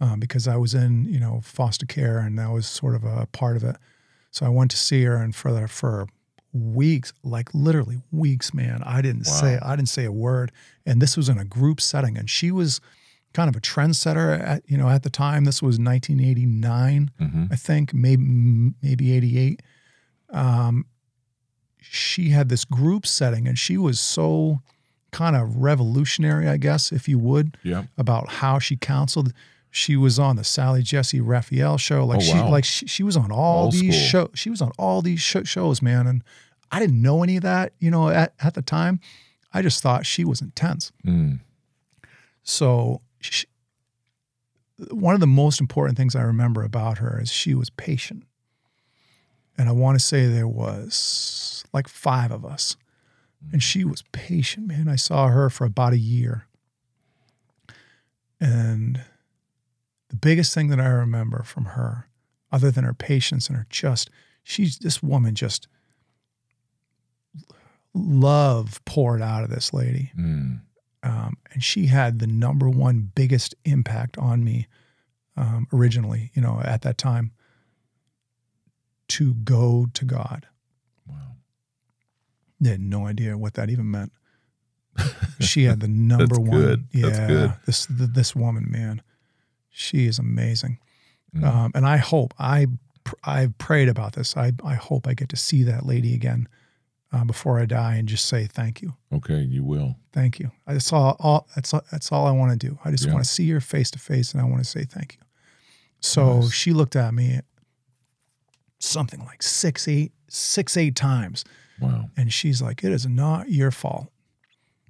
um, 0.00 0.20
because 0.20 0.46
I 0.46 0.54
was 0.54 0.74
in 0.74 1.06
you 1.06 1.18
know 1.18 1.40
foster 1.42 1.86
care, 1.86 2.20
and 2.20 2.38
that 2.38 2.52
was 2.52 2.68
sort 2.68 2.94
of 2.94 3.02
a 3.02 3.26
part 3.32 3.56
of 3.56 3.64
it. 3.64 3.74
So 4.30 4.46
I 4.46 4.48
went 4.48 4.70
to 4.70 4.76
see 4.76 5.02
her, 5.02 5.16
and 5.16 5.34
for 5.34 5.52
the, 5.52 5.66
for 5.66 6.06
weeks, 6.56 7.12
like 7.22 7.48
literally 7.54 8.00
weeks, 8.10 8.52
man, 8.54 8.82
I 8.84 9.02
didn't 9.02 9.26
Wow. 9.26 9.32
say 9.40 9.58
I 9.62 9.76
didn't 9.76 9.88
say 9.88 10.04
a 10.04 10.12
word, 10.12 10.52
and 10.84 11.00
this 11.02 11.16
was 11.16 11.28
in 11.28 11.38
a 11.38 11.44
group 11.44 11.80
setting, 11.80 12.16
and 12.18 12.28
she 12.28 12.50
was 12.50 12.80
kind 13.32 13.48
of 13.48 13.56
a 13.56 13.60
trendsetter 13.60 14.40
at 14.40 14.62
you 14.66 14.76
know 14.78 14.88
at 14.88 15.02
the 15.02 15.10
time. 15.10 15.44
This 15.44 15.60
was 15.62 15.78
1989, 15.78 17.10
hmm 17.18 17.44
I 17.50 17.56
think, 17.56 17.92
maybe 17.94 18.22
maybe 18.82 19.12
88. 19.12 19.62
Um, 20.30 20.86
she 21.80 22.30
had 22.30 22.48
this 22.48 22.64
group 22.64 23.06
setting, 23.06 23.46
and 23.46 23.58
she 23.58 23.76
was 23.76 24.00
so 24.00 24.60
kind 25.12 25.36
of 25.36 25.56
revolutionary, 25.56 26.48
I 26.48 26.56
guess, 26.56 26.90
if 26.92 27.08
you 27.08 27.18
would, 27.18 27.56
Yeah. 27.62 27.84
about 27.96 28.28
how 28.28 28.58
she 28.58 28.76
counseled. 28.76 29.32
She 29.70 29.96
was 29.96 30.18
on 30.18 30.36
the 30.36 30.44
Sally 30.44 30.82
Jessy 30.82 31.20
Raphael 31.20 31.76
show. 31.78 32.04
Like 32.06 32.18
Oh, 32.18 32.22
she, 32.22 32.34
like 32.34 32.64
she, 32.64 32.86
she 32.86 33.02
was 33.02 33.16
on 33.16 33.30
all 33.30 33.64
Old 33.64 33.72
these 33.74 33.94
shows. 33.94 34.30
She 34.34 34.48
was 34.50 34.60
on 34.62 34.72
all 34.78 35.02
these 35.02 35.20
sho- 35.20 35.44
shows, 35.44 35.80
man. 35.82 36.06
And 36.06 36.22
I 36.70 36.80
didn't 36.80 37.00
know 37.00 37.22
any 37.22 37.36
of 37.36 37.42
that, 37.42 37.72
you 37.78 37.90
know, 37.90 38.08
at, 38.08 38.34
at 38.40 38.54
the 38.54 38.62
time. 38.62 39.00
I 39.52 39.62
just 39.62 39.82
thought 39.82 40.04
she 40.04 40.24
was 40.24 40.40
intense. 40.40 40.92
Mm. 41.04 41.40
So 42.42 43.00
she, 43.20 43.46
one 44.90 45.14
of 45.14 45.20
the 45.20 45.26
most 45.26 45.60
important 45.60 45.96
things 45.96 46.14
I 46.14 46.22
remember 46.22 46.62
about 46.62 46.98
her 46.98 47.20
is 47.20 47.32
she 47.32 47.54
was 47.54 47.70
patient. 47.70 48.24
And 49.58 49.68
I 49.68 49.72
want 49.72 49.98
to 49.98 50.04
say 50.04 50.26
there 50.26 50.48
was 50.48 51.64
like 51.72 51.88
five 51.88 52.30
of 52.30 52.44
us. 52.44 52.76
And 53.52 53.62
she 53.62 53.84
was 53.84 54.02
patient, 54.12 54.66
man. 54.66 54.88
I 54.88 54.96
saw 54.96 55.28
her 55.28 55.48
for 55.48 55.64
about 55.64 55.92
a 55.92 55.98
year. 55.98 56.46
And 58.40 59.02
the 60.08 60.16
biggest 60.16 60.52
thing 60.52 60.68
that 60.68 60.80
I 60.80 60.88
remember 60.88 61.42
from 61.42 61.66
her, 61.66 62.08
other 62.52 62.70
than 62.70 62.84
her 62.84 62.94
patience 62.94 63.48
and 63.48 63.56
her 63.56 63.66
just, 63.70 64.10
she's 64.42 64.78
this 64.78 65.02
woman 65.02 65.34
just 65.34 65.68
love 67.96 68.84
poured 68.84 69.22
out 69.22 69.42
of 69.44 69.50
this 69.50 69.72
lady 69.72 70.12
Mm. 70.18 70.60
um, 71.02 71.36
and 71.52 71.62
she 71.64 71.86
had 71.86 72.18
the 72.18 72.26
number 72.26 72.68
one 72.68 73.10
biggest 73.14 73.54
impact 73.64 74.18
on 74.18 74.44
me 74.44 74.66
um, 75.36 75.66
originally, 75.72 76.30
you 76.34 76.40
know, 76.42 76.60
at 76.64 76.82
that 76.82 76.96
time 76.98 77.32
to 79.08 79.34
go 79.34 79.86
to 79.94 80.04
God. 80.04 80.46
Wow. 81.06 81.36
They 82.60 82.70
had 82.70 82.80
no 82.80 83.06
idea 83.06 83.36
what 83.36 83.54
that 83.54 83.70
even 83.70 83.90
meant. 83.90 84.12
She 85.40 85.64
had 85.64 85.80
the 85.80 85.88
number 86.12 86.40
one. 86.40 86.50
good. 86.50 86.84
Yeah, 86.92 87.06
That's 87.10 87.18
good. 87.28 87.52
this 87.66 87.86
th- 87.86 88.10
this 88.14 88.34
woman, 88.34 88.66
man, 88.70 89.02
she 89.70 90.06
is 90.06 90.18
amazing. 90.18 90.78
Mm. 91.36 91.44
Um, 91.44 91.72
and 91.74 91.86
I 91.86 91.98
hope 91.98 92.32
I 92.38 92.66
pr- 93.04 93.14
I've 93.22 93.56
prayed 93.58 93.88
about 93.88 94.14
this. 94.14 94.36
I 94.36 94.52
I 94.64 94.74
hope 94.74 95.06
I 95.06 95.12
get 95.14 95.28
to 95.30 95.36
see 95.36 95.62
that 95.64 95.84
lady 95.84 96.14
again 96.14 96.48
uh, 97.16 97.24
before 97.24 97.58
I 97.58 97.66
die 97.66 97.94
and 97.94 98.06
just 98.08 98.26
say 98.26 98.46
thank 98.46 98.82
you. 98.82 98.94
Okay, 99.12 99.40
you 99.40 99.64
will. 99.64 99.96
Thank 100.12 100.38
you. 100.38 100.50
That's 100.66 100.92
all. 100.92 101.16
all 101.18 101.48
that's 101.54 101.72
all, 101.72 101.82
that's 101.90 102.12
all 102.12 102.26
I 102.26 102.30
want 102.32 102.52
to 102.52 102.68
do. 102.68 102.78
I 102.84 102.90
just 102.90 103.06
Yeah. 103.06 103.12
want 103.14 103.24
to 103.24 103.30
see 103.30 103.48
her 103.50 103.60
face 103.60 103.90
to 103.92 103.98
face, 103.98 104.32
and 104.32 104.40
I 104.40 104.44
want 104.44 104.58
to 104.62 104.68
say 104.68 104.84
thank 104.84 105.14
you. 105.14 105.20
So 106.00 106.40
Nice. 106.40 106.52
she 106.52 106.72
looked 106.72 106.94
at 106.96 107.14
me 107.14 107.40
something 108.78 109.20
like 109.24 109.42
six, 109.42 109.88
eight, 109.88 110.12
six, 110.28 110.76
eight 110.76 110.94
times, 110.96 111.44
Wow. 111.80 112.10
and 112.16 112.32
she's 112.32 112.60
like, 112.60 112.84
"It 112.84 112.92
is 112.92 113.06
not 113.06 113.50
your 113.50 113.70
fault." 113.70 114.12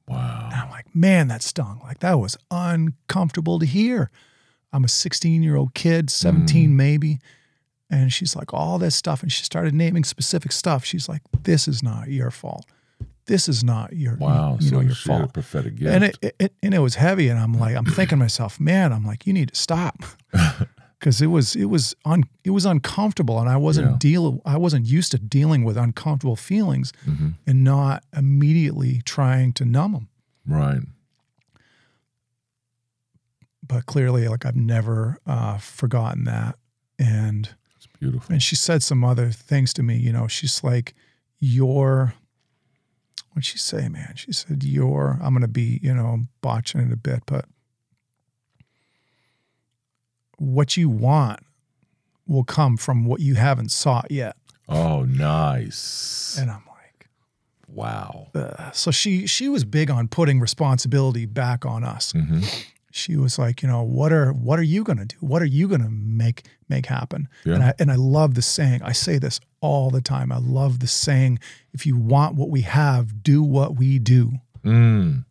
Wow. 0.09 0.51
And 0.53 0.61
I'm 0.61 0.71
like, 0.71 0.95
"Man, 0.95 1.29
that 1.29 1.43
stung. 1.43 1.81
Like 1.83 2.01
that 2.01 2.19
was 2.19 2.37
uncomfortable 2.51 3.59
to 3.59 3.67
hear." 3.67 4.11
I'm 4.73 4.85
a 4.85 4.89
16 4.89 5.43
year 5.43 5.57
old 5.57 5.75
kid, 5.75 6.11
17 6.11 6.71
Mm. 6.71 6.75
maybe, 6.75 7.19
and 7.91 8.13
she's 8.13 8.35
like 8.37 8.53
all 8.55 8.79
this 8.79 8.95
stuff, 8.97 9.23
and 9.23 9.31
she 9.33 9.43
started 9.45 9.75
naming 9.75 10.05
specific 10.05 10.53
stuff. 10.53 10.85
She's 10.85 11.09
like, 11.09 11.23
"This 11.43 11.69
is 11.69 11.83
not 11.83 12.09
your 12.09 12.31
fault. 12.31 12.67
This 13.27 13.49
is 13.49 13.65
not 13.65 13.93
your 13.93 14.17
Wow. 14.17 14.57
you 14.61 14.69
so 14.69 14.77
know 14.77 14.83
your 14.83 14.95
fault." 14.95 15.33
prophetic 15.33 15.77
gift. 15.77 15.91
and 15.95 16.05
it, 16.05 16.19
it, 16.23 16.37
it 16.39 16.53
and 16.63 16.75
it 16.75 16.79
was 16.79 16.95
heavy 16.95 17.29
and 17.29 17.39
i'm 17.41 17.53
like 17.55 17.75
i'm 17.75 17.85
thinking 17.85 18.19
to 18.19 18.25
myself 18.25 18.61
man 18.61 18.93
i'm 18.93 19.05
like 19.05 19.27
you 19.27 19.33
need 19.33 19.49
to 19.49 19.55
stop 19.57 20.05
because 21.01 21.21
it 21.21 21.27
was 21.27 21.57
it 21.57 21.65
was 21.65 21.97
un, 22.05 22.23
it 22.45 22.51
was 22.51 22.65
uncomfortable 22.65 23.41
and 23.41 23.49
i 23.49 23.57
wasn't 23.57 23.91
Yeah. 23.91 23.97
deal 23.99 24.41
i 24.47 24.57
wasn't 24.57 24.87
used 24.87 25.11
to 25.11 25.19
dealing 25.19 25.65
with 25.65 25.77
uncomfortable 25.77 26.37
feelings 26.37 26.93
Mhm. 27.05 27.35
and 27.49 27.65
not 27.65 28.05
immediately 28.17 29.03
trying 29.05 29.53
to 29.55 29.65
numb 29.65 29.93
them 29.93 30.09
Right. 30.47 30.83
but 33.67 33.87
clearly 33.87 34.29
like 34.29 34.47
i've 34.47 34.55
never 34.57 35.19
uh, 35.27 35.59
forgotten 35.59 36.25
that 36.25 36.57
and 36.99 37.56
beautiful. 38.01 38.33
and 38.33 38.43
she 38.43 38.57
said 38.57 38.83
some 38.83 39.05
other 39.05 39.31
things 39.31 39.73
to 39.73 39.83
me 39.83 39.97
you 39.97 40.13
know 40.13 40.27
she's 40.29 40.63
like 40.65 40.95
your 41.41 42.15
what'd 43.31 43.45
she 43.45 43.59
say 43.59 43.89
man 43.89 44.13
she 44.17 44.33
said 44.33 44.63
your 44.65 45.19
i'm 45.23 45.33
gonna 45.35 45.49
be 45.49 45.79
you 45.83 45.95
know 45.95 46.21
botching 46.41 46.81
it 46.81 46.93
a 46.93 46.97
bit 46.97 47.23
but 47.27 47.45
what 50.39 50.77
you 50.77 50.89
want 50.89 51.41
will 52.27 52.45
come 52.45 52.77
from 52.77 53.05
what 53.05 53.21
you 53.21 53.35
haven't 53.37 53.71
sought 53.71 54.11
yet. 54.11 54.37
Oh, 54.69 55.05
nice. 55.05 56.37
And 56.41 56.51
I'm 56.51 56.63
like, 56.67 57.09
wow. 57.69 58.29
uh, 58.35 58.71
so 58.73 58.91
she 58.91 59.27
she 59.27 59.49
was 59.49 59.65
big 59.65 59.91
on 59.91 60.09
putting 60.09 60.41
responsibility 60.41 61.25
back 61.27 61.65
on 61.65 61.85
us. 61.85 62.13
hmm 62.13 62.41
She 62.97 63.17
was 63.17 63.39
like, 63.39 63.63
you 63.63 63.69
know, 63.69 63.83
what 63.83 64.11
are 64.13 64.33
what 64.33 64.59
are 64.59 64.63
you 64.65 64.83
going 64.83 64.97
to 64.99 65.05
do? 65.05 65.17
What 65.21 65.43
are 65.43 65.47
you 65.47 65.69
going 65.69 65.83
to 65.83 65.91
make 65.91 66.47
make 66.69 66.87
happen? 66.87 67.29
Yeah. 67.45 67.55
And 67.55 67.63
I 67.63 67.75
and 67.79 67.93
I 67.93 67.97
love 67.97 68.35
the 68.35 68.43
saying. 68.43 68.81
I 68.83 68.93
say 68.93 69.19
this 69.19 69.39
all 69.61 69.91
the 69.91 70.01
time. 70.01 70.33
I 70.33 70.39
love 70.39 70.79
the 70.81 70.87
saying, 70.87 71.39
if 71.73 71.85
you 71.85 71.97
want 71.97 72.37
what 72.37 72.49
we 72.49 72.63
have, 72.63 73.23
do 73.23 73.43
what 73.43 73.77
we 73.77 73.99
do. 73.99 74.33
Mm. 74.65 75.25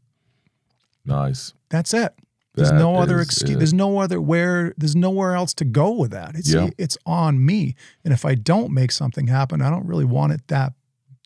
Nice. 1.06 1.54
That's 1.70 1.94
it. 1.94 2.14
There's 2.56 2.70
That 2.72 2.78
no 2.80 2.96
other 2.98 3.20
excuse. 3.20 3.52
it. 3.52 3.58
There's 3.58 3.74
no 3.74 4.00
other 4.00 4.22
where. 4.22 4.74
There's 4.78 4.96
nowhere 4.96 5.36
else 5.36 5.54
to 5.56 5.66
go 5.66 5.92
with 5.92 6.12
that. 6.12 6.36
It's 6.36 6.54
Yeah. 6.54 6.70
it's 6.78 6.98
on 7.06 7.44
me. 7.46 7.76
And 8.04 8.14
if 8.14 8.24
I 8.26 8.36
don't 8.36 8.72
make 8.72 8.92
something 8.92 9.28
happen, 9.28 9.62
I 9.62 9.70
don't 9.70 9.86
really 9.86 10.06
want 10.06 10.34
it 10.34 10.48
that 10.48 10.74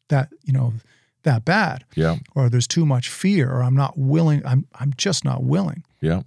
that 0.07 0.29
you 0.43 0.53
know 0.53 0.73
that 1.23 1.45
bad. 1.45 1.83
Yeah. 1.95 2.15
Or 2.33 2.49
there's 2.49 2.65
too 2.67 2.85
much 2.85 3.09
fear, 3.09 3.51
or 3.51 3.61
I'm 3.61 3.75
not 3.75 3.97
willing. 3.97 4.41
I'm 4.45 4.65
I'm 4.79 4.93
just 4.97 5.23
not 5.23 5.43
willing. 5.43 5.83
Yeah. 6.01 6.23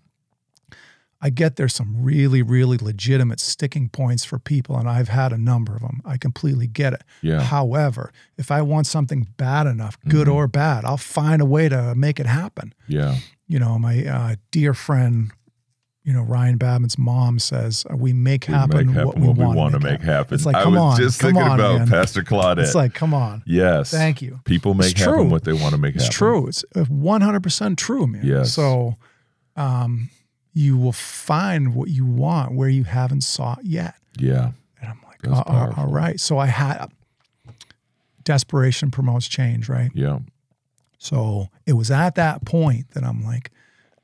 I 1.24 1.30
get 1.30 1.54
there's 1.56 1.74
some 1.74 1.94
really 2.02 2.42
really 2.42 2.76
legitimate 2.78 3.38
sticking 3.40 3.88
points 3.88 4.24
for 4.24 4.38
people, 4.40 4.76
and 4.76 4.88
I've 4.88 5.08
had 5.08 5.32
a 5.32 5.38
number 5.38 5.72
of 5.74 5.80
them. 5.80 6.00
I 6.04 6.16
completely 6.18 6.66
get 6.66 6.92
it. 6.94 7.02
Yeah. 7.20 7.35
Mm-hmm. 7.37 7.44
However, 7.44 8.12
if 8.37 8.50
I 8.50 8.61
want 8.62 8.87
something 8.88 9.28
bad 9.37 9.66
enough, 9.68 9.96
good 10.08 10.28
or 10.28 10.48
bad, 10.48 10.85
I'll 10.85 10.96
find 10.96 11.40
a 11.40 11.46
way 11.46 11.68
to 11.68 11.94
make 11.94 12.18
it 12.18 12.26
happen 12.26 12.74
Yeah. 12.88 13.16
you 13.46 13.58
know, 13.61 13.78
my 13.78 14.04
uh, 14.04 14.35
dear 14.50 14.74
friend, 14.74 15.30
you 16.04 16.12
know, 16.12 16.22
Ryan 16.22 16.58
Babbitt's 16.58 16.98
mom 16.98 17.38
says, 17.38 17.87
uh, 17.88 17.94
"We 17.96 18.12
make 18.12 18.48
We 18.48 18.54
happen, 18.54 18.88
make 18.88 18.96
what 18.96 19.14
happen 19.14 19.20
we 19.22 19.28
what 19.28 19.37
we 19.38 19.44
want 19.44 19.56
want 19.56 19.72
to 19.74 19.80
make 19.80 20.00
happen. 20.00 20.35
It's 20.35 20.44
like, 20.44 20.56
I 20.56 20.64
come 20.64 20.72
was 20.74 20.82
on, 20.82 20.96
just 20.98 21.20
come 21.20 21.35
thinking 21.35 21.52
on, 21.52 21.61
about 21.61 21.78
man. 21.78 21.88
Pastor 21.88 22.22
Claudette. 22.24 22.64
It's 22.64 22.74
like, 22.74 22.92
come 22.94 23.14
on, 23.14 23.44
yes. 23.46 23.92
thank 23.92 24.20
you. 24.20 24.40
People 24.44 24.74
make 24.74 24.90
It's 24.90 24.98
happen 25.00 25.14
true. 25.14 25.24
what 25.30 25.44
they 25.44 25.52
want 25.52 25.72
to 25.76 25.78
make 25.78 25.94
It's 25.94 26.04
happen. 26.06 26.16
true. 26.16 26.46
It's 26.48 26.64
one 26.88 27.20
hundred 27.20 27.44
percent 27.44 27.78
true, 27.78 28.08
man. 28.08 28.22
Yes. 28.24 28.52
So, 28.52 28.96
um, 29.54 30.11
you 30.52 30.76
will 30.76 30.92
find 30.92 31.74
what 31.74 31.88
you 31.88 32.04
want 32.04 32.52
where 32.52 32.68
you 32.68 32.84
haven't 32.84 33.22
sought 33.22 33.64
yet. 33.64 33.94
Yeah. 34.18 34.52
And 34.80 34.90
I'm 34.90 35.00
like, 35.06 35.22
That's 35.22 35.38
"Uh, 35.38 35.42
uh, 35.46 35.72
all 35.76 35.88
powerful. 35.90 36.18
So 36.18 36.38
I 36.38 36.46
had 36.46 36.88
desperation 38.24 38.90
promotes 38.90 39.26
change, 39.28 39.68
right? 39.68 39.90
Yeah. 39.94 40.20
So 40.98 41.48
it 41.66 41.72
was 41.72 41.90
at 41.90 42.14
that 42.14 42.44
point 42.44 42.90
that 42.92 43.02
I'm 43.04 43.24
like, 43.24 43.50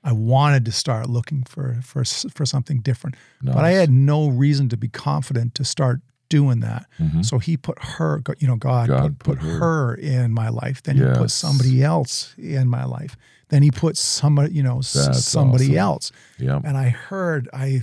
I 0.02 0.12
wanted 0.12 0.64
to 0.64 0.72
start 0.72 1.08
looking 1.08 1.42
for 1.44 1.78
for 1.82 2.04
for 2.04 2.46
something 2.46 2.80
different, 2.80 3.16
but 3.42 3.58
I 3.64 3.70
had 3.72 3.90
no 3.90 4.28
reason 4.28 4.68
to 4.70 4.76
be 4.76 4.88
confident 4.88 5.54
to 5.56 5.64
start 5.64 6.00
doing 6.28 6.60
that. 6.60 6.86
Mhm. 7.00 7.24
So 7.24 7.38
He 7.38 7.56
put 7.56 7.78
her, 7.82 8.22
you 8.38 8.46
know, 8.48 8.56
God, 8.56 8.88
God 8.88 9.18
put, 9.18 9.38
put 9.38 9.46
her. 9.46 9.58
her. 9.58 9.94
in 9.94 10.32
my 10.32 10.48
life. 10.48 10.82
Then 10.82 10.96
He 10.96 11.04
put 11.04 11.30
somebody 11.30 11.82
else 11.82 12.34
in 12.38 12.68
my 12.68 12.84
life. 12.84 13.16
Then 13.48 13.62
He 13.62 13.70
put 13.70 13.96
somebody, 13.96 14.54
you 14.54 14.62
know, 14.62 14.76
That's 14.76 15.24
somebody 15.24 15.66
awesome. 15.66 15.78
else. 15.78 16.12
Yeah. 16.38 16.60
And 16.64 16.76
I 16.76 16.88
heard 16.90 17.48
I, 17.52 17.82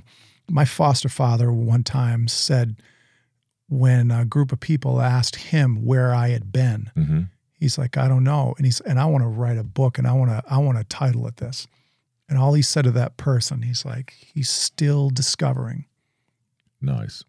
my 0.50 0.66
foster 0.66 1.10
father 1.10 1.52
one 1.52 1.84
time 1.84 2.28
said, 2.28 2.76
when 3.68 4.12
a 4.12 4.26
group 4.26 4.52
of 4.52 4.60
people 4.60 5.02
asked 5.02 5.36
him 5.38 5.84
where 5.86 6.14
I 6.14 6.30
had 6.30 6.52
been, 6.52 6.92
hmm 6.96 7.22
he's 7.58 7.78
like, 7.80 7.98
I 7.98 8.08
don't 8.08 8.24
know. 8.24 8.54
And 8.58 8.66
he's 8.66 8.80
and 8.82 9.00
I 9.00 9.06
want 9.06 9.24
to 9.24 9.28
write 9.28 9.58
a 9.58 9.64
book 9.64 9.98
and 9.98 10.06
I 10.06 10.12
want 10.14 10.30
to 10.30 10.44
I 10.48 10.58
want 10.60 10.78
to 10.78 10.84
title 10.84 11.26
it 11.26 11.38
this. 11.38 11.66
And 12.30 12.38
all 12.38 12.54
he 12.54 12.62
said 12.62 12.84
to 12.84 12.92
that 12.92 13.18
person, 13.18 13.62
he's 13.64 13.84
like, 13.86 14.14
he's 14.34 14.50
still 14.50 15.10
discovering. 15.10 15.86
Nice. 16.82 17.24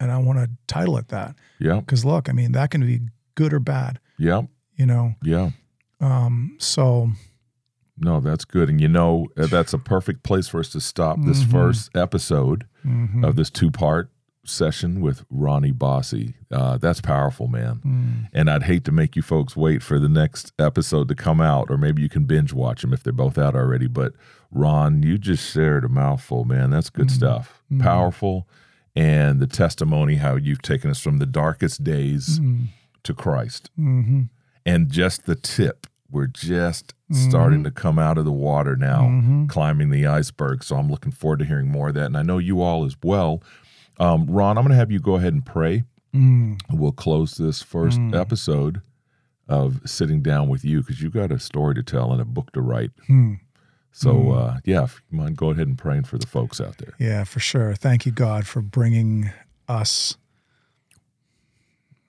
And 0.00 0.10
I 0.10 0.18
want 0.18 0.38
to 0.38 0.50
title 0.66 0.96
it 0.98 1.08
that. 1.08 1.36
Yeah. 1.60 1.80
Because 1.80 2.04
look, 2.04 2.28
I 2.28 2.32
mean, 2.32 2.52
that 2.52 2.70
can 2.70 2.80
be 2.84 3.00
good 3.34 3.52
or 3.52 3.60
bad, 3.60 4.00
Yeah. 4.18 4.42
you 4.76 4.86
know. 4.86 5.14
Yeah. 5.22 5.50
Um, 6.00 6.56
so 6.58 7.10
No, 7.98 8.20
that's 8.20 8.44
good. 8.44 8.68
And 8.68 8.80
you 8.80 8.88
know, 8.88 9.26
uh, 9.36 9.46
that's 9.46 9.72
a 9.72 9.78
perfect 9.78 10.22
place 10.22 10.48
for 10.48 10.60
us 10.60 10.68
to 10.70 10.80
stop 10.80 11.18
this 11.22 11.42
Mhm. 11.44 11.50
first 11.50 11.96
episode 11.96 12.66
mhm. 12.84 13.24
of 13.26 13.36
this 13.36 13.50
two 13.50 13.70
part 13.70 14.10
session 14.44 15.00
with 15.00 15.24
Ronnie 15.30 15.72
Bossie. 15.72 16.34
Uh, 16.52 16.78
that's 16.78 17.00
powerful, 17.00 17.48
man. 17.48 17.80
Mm. 17.84 18.28
And 18.32 18.48
I'd 18.48 18.62
hate 18.62 18.84
to 18.84 18.92
make 18.92 19.16
you 19.16 19.22
folks 19.22 19.56
wait 19.56 19.82
for 19.82 19.98
the 19.98 20.08
next 20.08 20.52
episode 20.58 21.08
to 21.08 21.16
come 21.16 21.40
out, 21.40 21.68
or 21.68 21.76
maybe 21.76 22.00
you 22.00 22.08
can 22.08 22.26
binge 22.26 22.52
watch 22.52 22.82
them 22.82 22.92
if 22.92 23.02
they're 23.02 23.12
both 23.12 23.38
out 23.38 23.56
already. 23.56 23.88
But 23.88 24.12
Ron, 24.52 25.02
you 25.02 25.18
just 25.18 25.50
shared 25.52 25.84
a 25.84 25.88
mouthful, 25.88 26.44
man. 26.44 26.70
That's 26.70 26.90
good 26.90 27.08
Mhm. 27.08 27.10
stuff. 27.10 27.60
Mhm. 27.72 27.80
Powerful. 27.82 28.46
And 28.94 29.40
the 29.40 29.48
testimony, 29.48 30.14
how 30.16 30.36
you've 30.36 30.62
taken 30.62 30.90
us 30.90 31.00
from 31.00 31.18
the 31.18 31.26
darkest 31.26 31.82
days 31.82 32.38
Mm. 32.38 32.68
to 33.02 33.14
Christ. 33.14 33.70
hmm 33.74 34.22
And 34.64 34.90
just 34.90 35.26
the 35.26 35.34
tip, 35.34 35.86
we're 36.10 36.26
just 36.28 36.94
starting 37.12 37.64
to 37.64 37.70
come 37.70 37.98
out 37.98 38.18
of 38.18 38.24
the 38.24 38.32
water 38.32 38.76
now, 38.76 39.02
Mhm. 39.02 39.48
climbing 39.48 39.90
the 39.90 40.06
iceberg. 40.06 40.62
So 40.64 40.76
I'm 40.76 40.88
looking 40.90 41.12
forward 41.12 41.38
to 41.40 41.44
hearing 41.44 41.68
more 41.70 41.88
of 41.88 41.94
that. 41.94 42.06
And 42.06 42.16
I 42.16 42.22
know 42.22 42.38
you 42.38 42.60
all 42.60 42.84
as 42.84 42.96
well. 43.02 43.42
Um, 43.98 44.26
Ron, 44.26 44.56
I'm 44.58 44.64
going 44.64 44.70
to 44.70 44.76
have 44.76 44.90
you 44.92 44.98
go 45.00 45.16
ahead 45.16 45.32
and 45.32 45.44
pray. 45.44 45.84
Mm. 46.14 46.58
We'll 46.70 46.92
close 46.92 47.34
this 47.36 47.62
first 47.62 47.98
Mm. 47.98 48.14
episode 48.18 48.80
of 49.48 49.80
sitting 49.84 50.22
down 50.22 50.48
with 50.48 50.64
you 50.64 50.80
because 50.80 51.00
you've 51.02 51.12
got 51.12 51.30
a 51.32 51.38
story 51.38 51.74
to 51.76 51.82
tell 51.82 52.12
and 52.12 52.20
a 52.20 52.24
book 52.24 52.52
to 52.52 52.60
write. 52.60 52.90
Mm. 53.08 53.38
So, 53.92 54.14
Mm. 54.14 54.36
uh, 54.56 54.60
yeah, 54.64 54.84
if 54.84 55.00
you 55.10 55.16
mind, 55.18 55.36
go 55.36 55.50
ahead 55.50 55.66
and 55.68 55.78
praying 55.78 56.04
for 56.04 56.18
the 56.18 56.26
folks 56.26 56.60
out 56.60 56.78
there. 56.78 56.94
Yeah, 56.98 57.24
for 57.24 57.40
sure. 57.40 57.74
Thank 57.74 58.04
you, 58.06 58.12
God, 58.12 58.46
for 58.46 58.60
bringing 58.60 59.30
us 59.68 60.16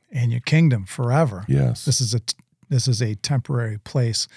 in 0.09 0.31
your 0.31 0.41
kingdom 0.41 0.85
forever. 0.85 1.43
Yes. 1.47 1.85
This 1.85 2.01
is 2.01 2.13
a 2.13 2.19
this 2.69 2.87
is 2.87 3.01
a 3.01 3.15
temporary 3.15 3.77
place. 3.77 4.27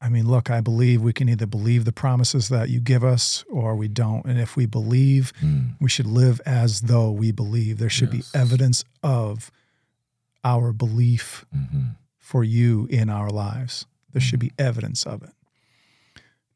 I 0.00 0.08
mean, 0.10 0.28
look, 0.28 0.50
I 0.50 0.60
believe 0.60 1.00
we 1.00 1.12
can 1.12 1.28
either 1.28 1.46
believe 1.46 1.84
the 1.84 1.92
promises 1.92 2.48
that 2.50 2.68
you 2.68 2.80
give 2.80 3.02
us 3.02 3.44
or 3.50 3.74
we 3.76 3.88
don't. 3.88 4.26
And 4.26 4.38
if 4.38 4.54
we 4.56 4.66
believe, 4.66 5.32
Mm. 5.42 5.74
we 5.80 5.88
should 5.88 6.06
live 6.06 6.40
as 6.44 6.82
though 6.82 7.10
we 7.10 7.32
believe. 7.32 7.78
There 7.78 7.88
should 7.88 8.12
Yes. 8.12 8.30
be 8.32 8.38
evidence 8.38 8.84
of 9.02 9.50
our 10.44 10.72
belief 10.72 11.44
hmm 11.52 11.88
for 12.18 12.42
you 12.42 12.86
in 12.90 13.08
our 13.08 13.30
lives. 13.30 13.86
There 14.12 14.20
should 14.20 14.40
be 14.40 14.50
evidence 14.58 15.04
of 15.04 15.22
it. 15.22 15.30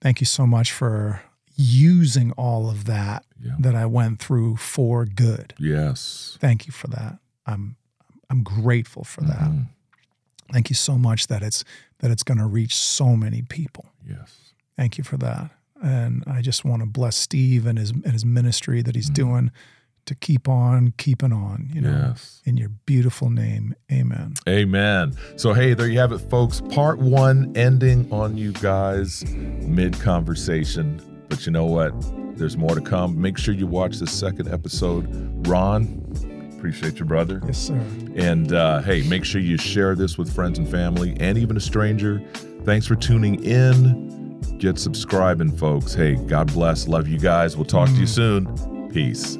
Thank 0.00 0.20
you 0.20 0.26
so 0.26 0.44
much 0.46 0.72
for 0.72 1.22
using 1.56 2.32
all 2.32 2.68
of 2.68 2.86
that 2.86 3.24
Yeah. 3.40 3.52
that 3.60 3.76
I 3.76 3.86
went 3.86 4.18
through 4.18 4.56
for 4.56 5.04
good. 5.06 5.54
Yes. 5.58 6.36
Thank 6.40 6.66
you 6.66 6.72
for 6.72 6.88
that. 6.88 7.18
I'm 7.46 7.76
I'm 8.28 8.42
grateful 8.42 9.04
for 9.04 9.22
that. 9.22 9.50
Thank 10.52 10.70
you 10.70 10.74
so 10.76 10.96
much 10.98 11.26
that 11.28 11.42
it's 11.42 11.64
that 12.00 12.10
it's 12.10 12.22
going 12.22 12.38
to 12.38 12.46
reach 12.46 12.74
so 12.76 13.16
many 13.16 13.42
people. 13.42 13.86
Yes. 14.08 14.52
Thank 14.76 14.98
you 14.98 15.04
for 15.04 15.16
that. 15.18 15.50
And 15.82 16.24
I 16.26 16.40
just 16.42 16.64
want 16.64 16.82
to 16.82 16.86
bless 16.86 17.16
Steve 17.16 17.66
and 17.66 17.78
his 17.78 17.90
and 17.90 18.12
his 18.12 18.24
ministry 18.24 18.82
that 18.82 18.94
he's 18.94 19.10
Mhm. 19.10 19.14
doing 19.14 19.50
to 20.06 20.14
keep 20.14 20.48
on 20.48 20.92
keeping 20.96 21.32
on, 21.32 21.68
you 21.72 21.80
know. 21.82 22.06
Yes. 22.08 22.40
In 22.44 22.56
your 22.56 22.70
beautiful 22.86 23.30
name. 23.30 23.74
Amen. 23.92 24.34
Amen. 24.48 25.12
So, 25.36 25.52
hey, 25.52 25.74
there 25.74 25.86
you 25.86 25.98
have 25.98 26.10
it, 26.12 26.18
folks. 26.18 26.60
Part 26.70 26.98
one 26.98 27.52
ending 27.56 28.10
on 28.10 28.36
you 28.36 28.52
guys 28.52 29.24
mid 29.34 29.98
conversation. 30.00 31.00
But 31.28 31.46
you 31.46 31.52
know 31.52 31.66
what? 31.66 31.92
There's 32.36 32.56
more 32.56 32.74
to 32.74 32.80
come. 32.80 33.20
Make 33.20 33.36
sure 33.38 33.54
you 33.54 33.66
watch 33.66 33.98
the 33.98 34.06
second 34.06 34.48
episode. 34.48 35.06
Ron, 35.46 35.86
appreciate 36.60 36.98
you, 36.98 37.06
brother. 37.06 37.40
Yes, 37.46 37.56
sir. 37.58 37.82
And 38.16 38.52
uh, 38.52 38.82
hey, 38.82 39.02
make 39.08 39.24
sure 39.24 39.40
you 39.40 39.56
share 39.56 39.94
this 39.94 40.18
with 40.18 40.30
friends 40.30 40.58
and 40.58 40.68
family 40.68 41.16
and 41.18 41.38
even 41.38 41.56
a 41.56 41.60
stranger. 41.60 42.22
Thanks 42.64 42.86
for 42.86 42.96
tuning 42.96 43.42
in. 43.42 44.38
Get 44.58 44.78
subscribing, 44.78 45.56
folks. 45.56 45.94
Hey, 45.94 46.16
God 46.16 46.52
bless. 46.52 46.86
Love 46.86 47.08
you 47.08 47.18
guys. 47.18 47.56
We'll 47.56 47.64
talk 47.64 47.88
to 47.88 47.94
you 47.94 48.06
soon. 48.06 48.90
Peace. 48.92 49.39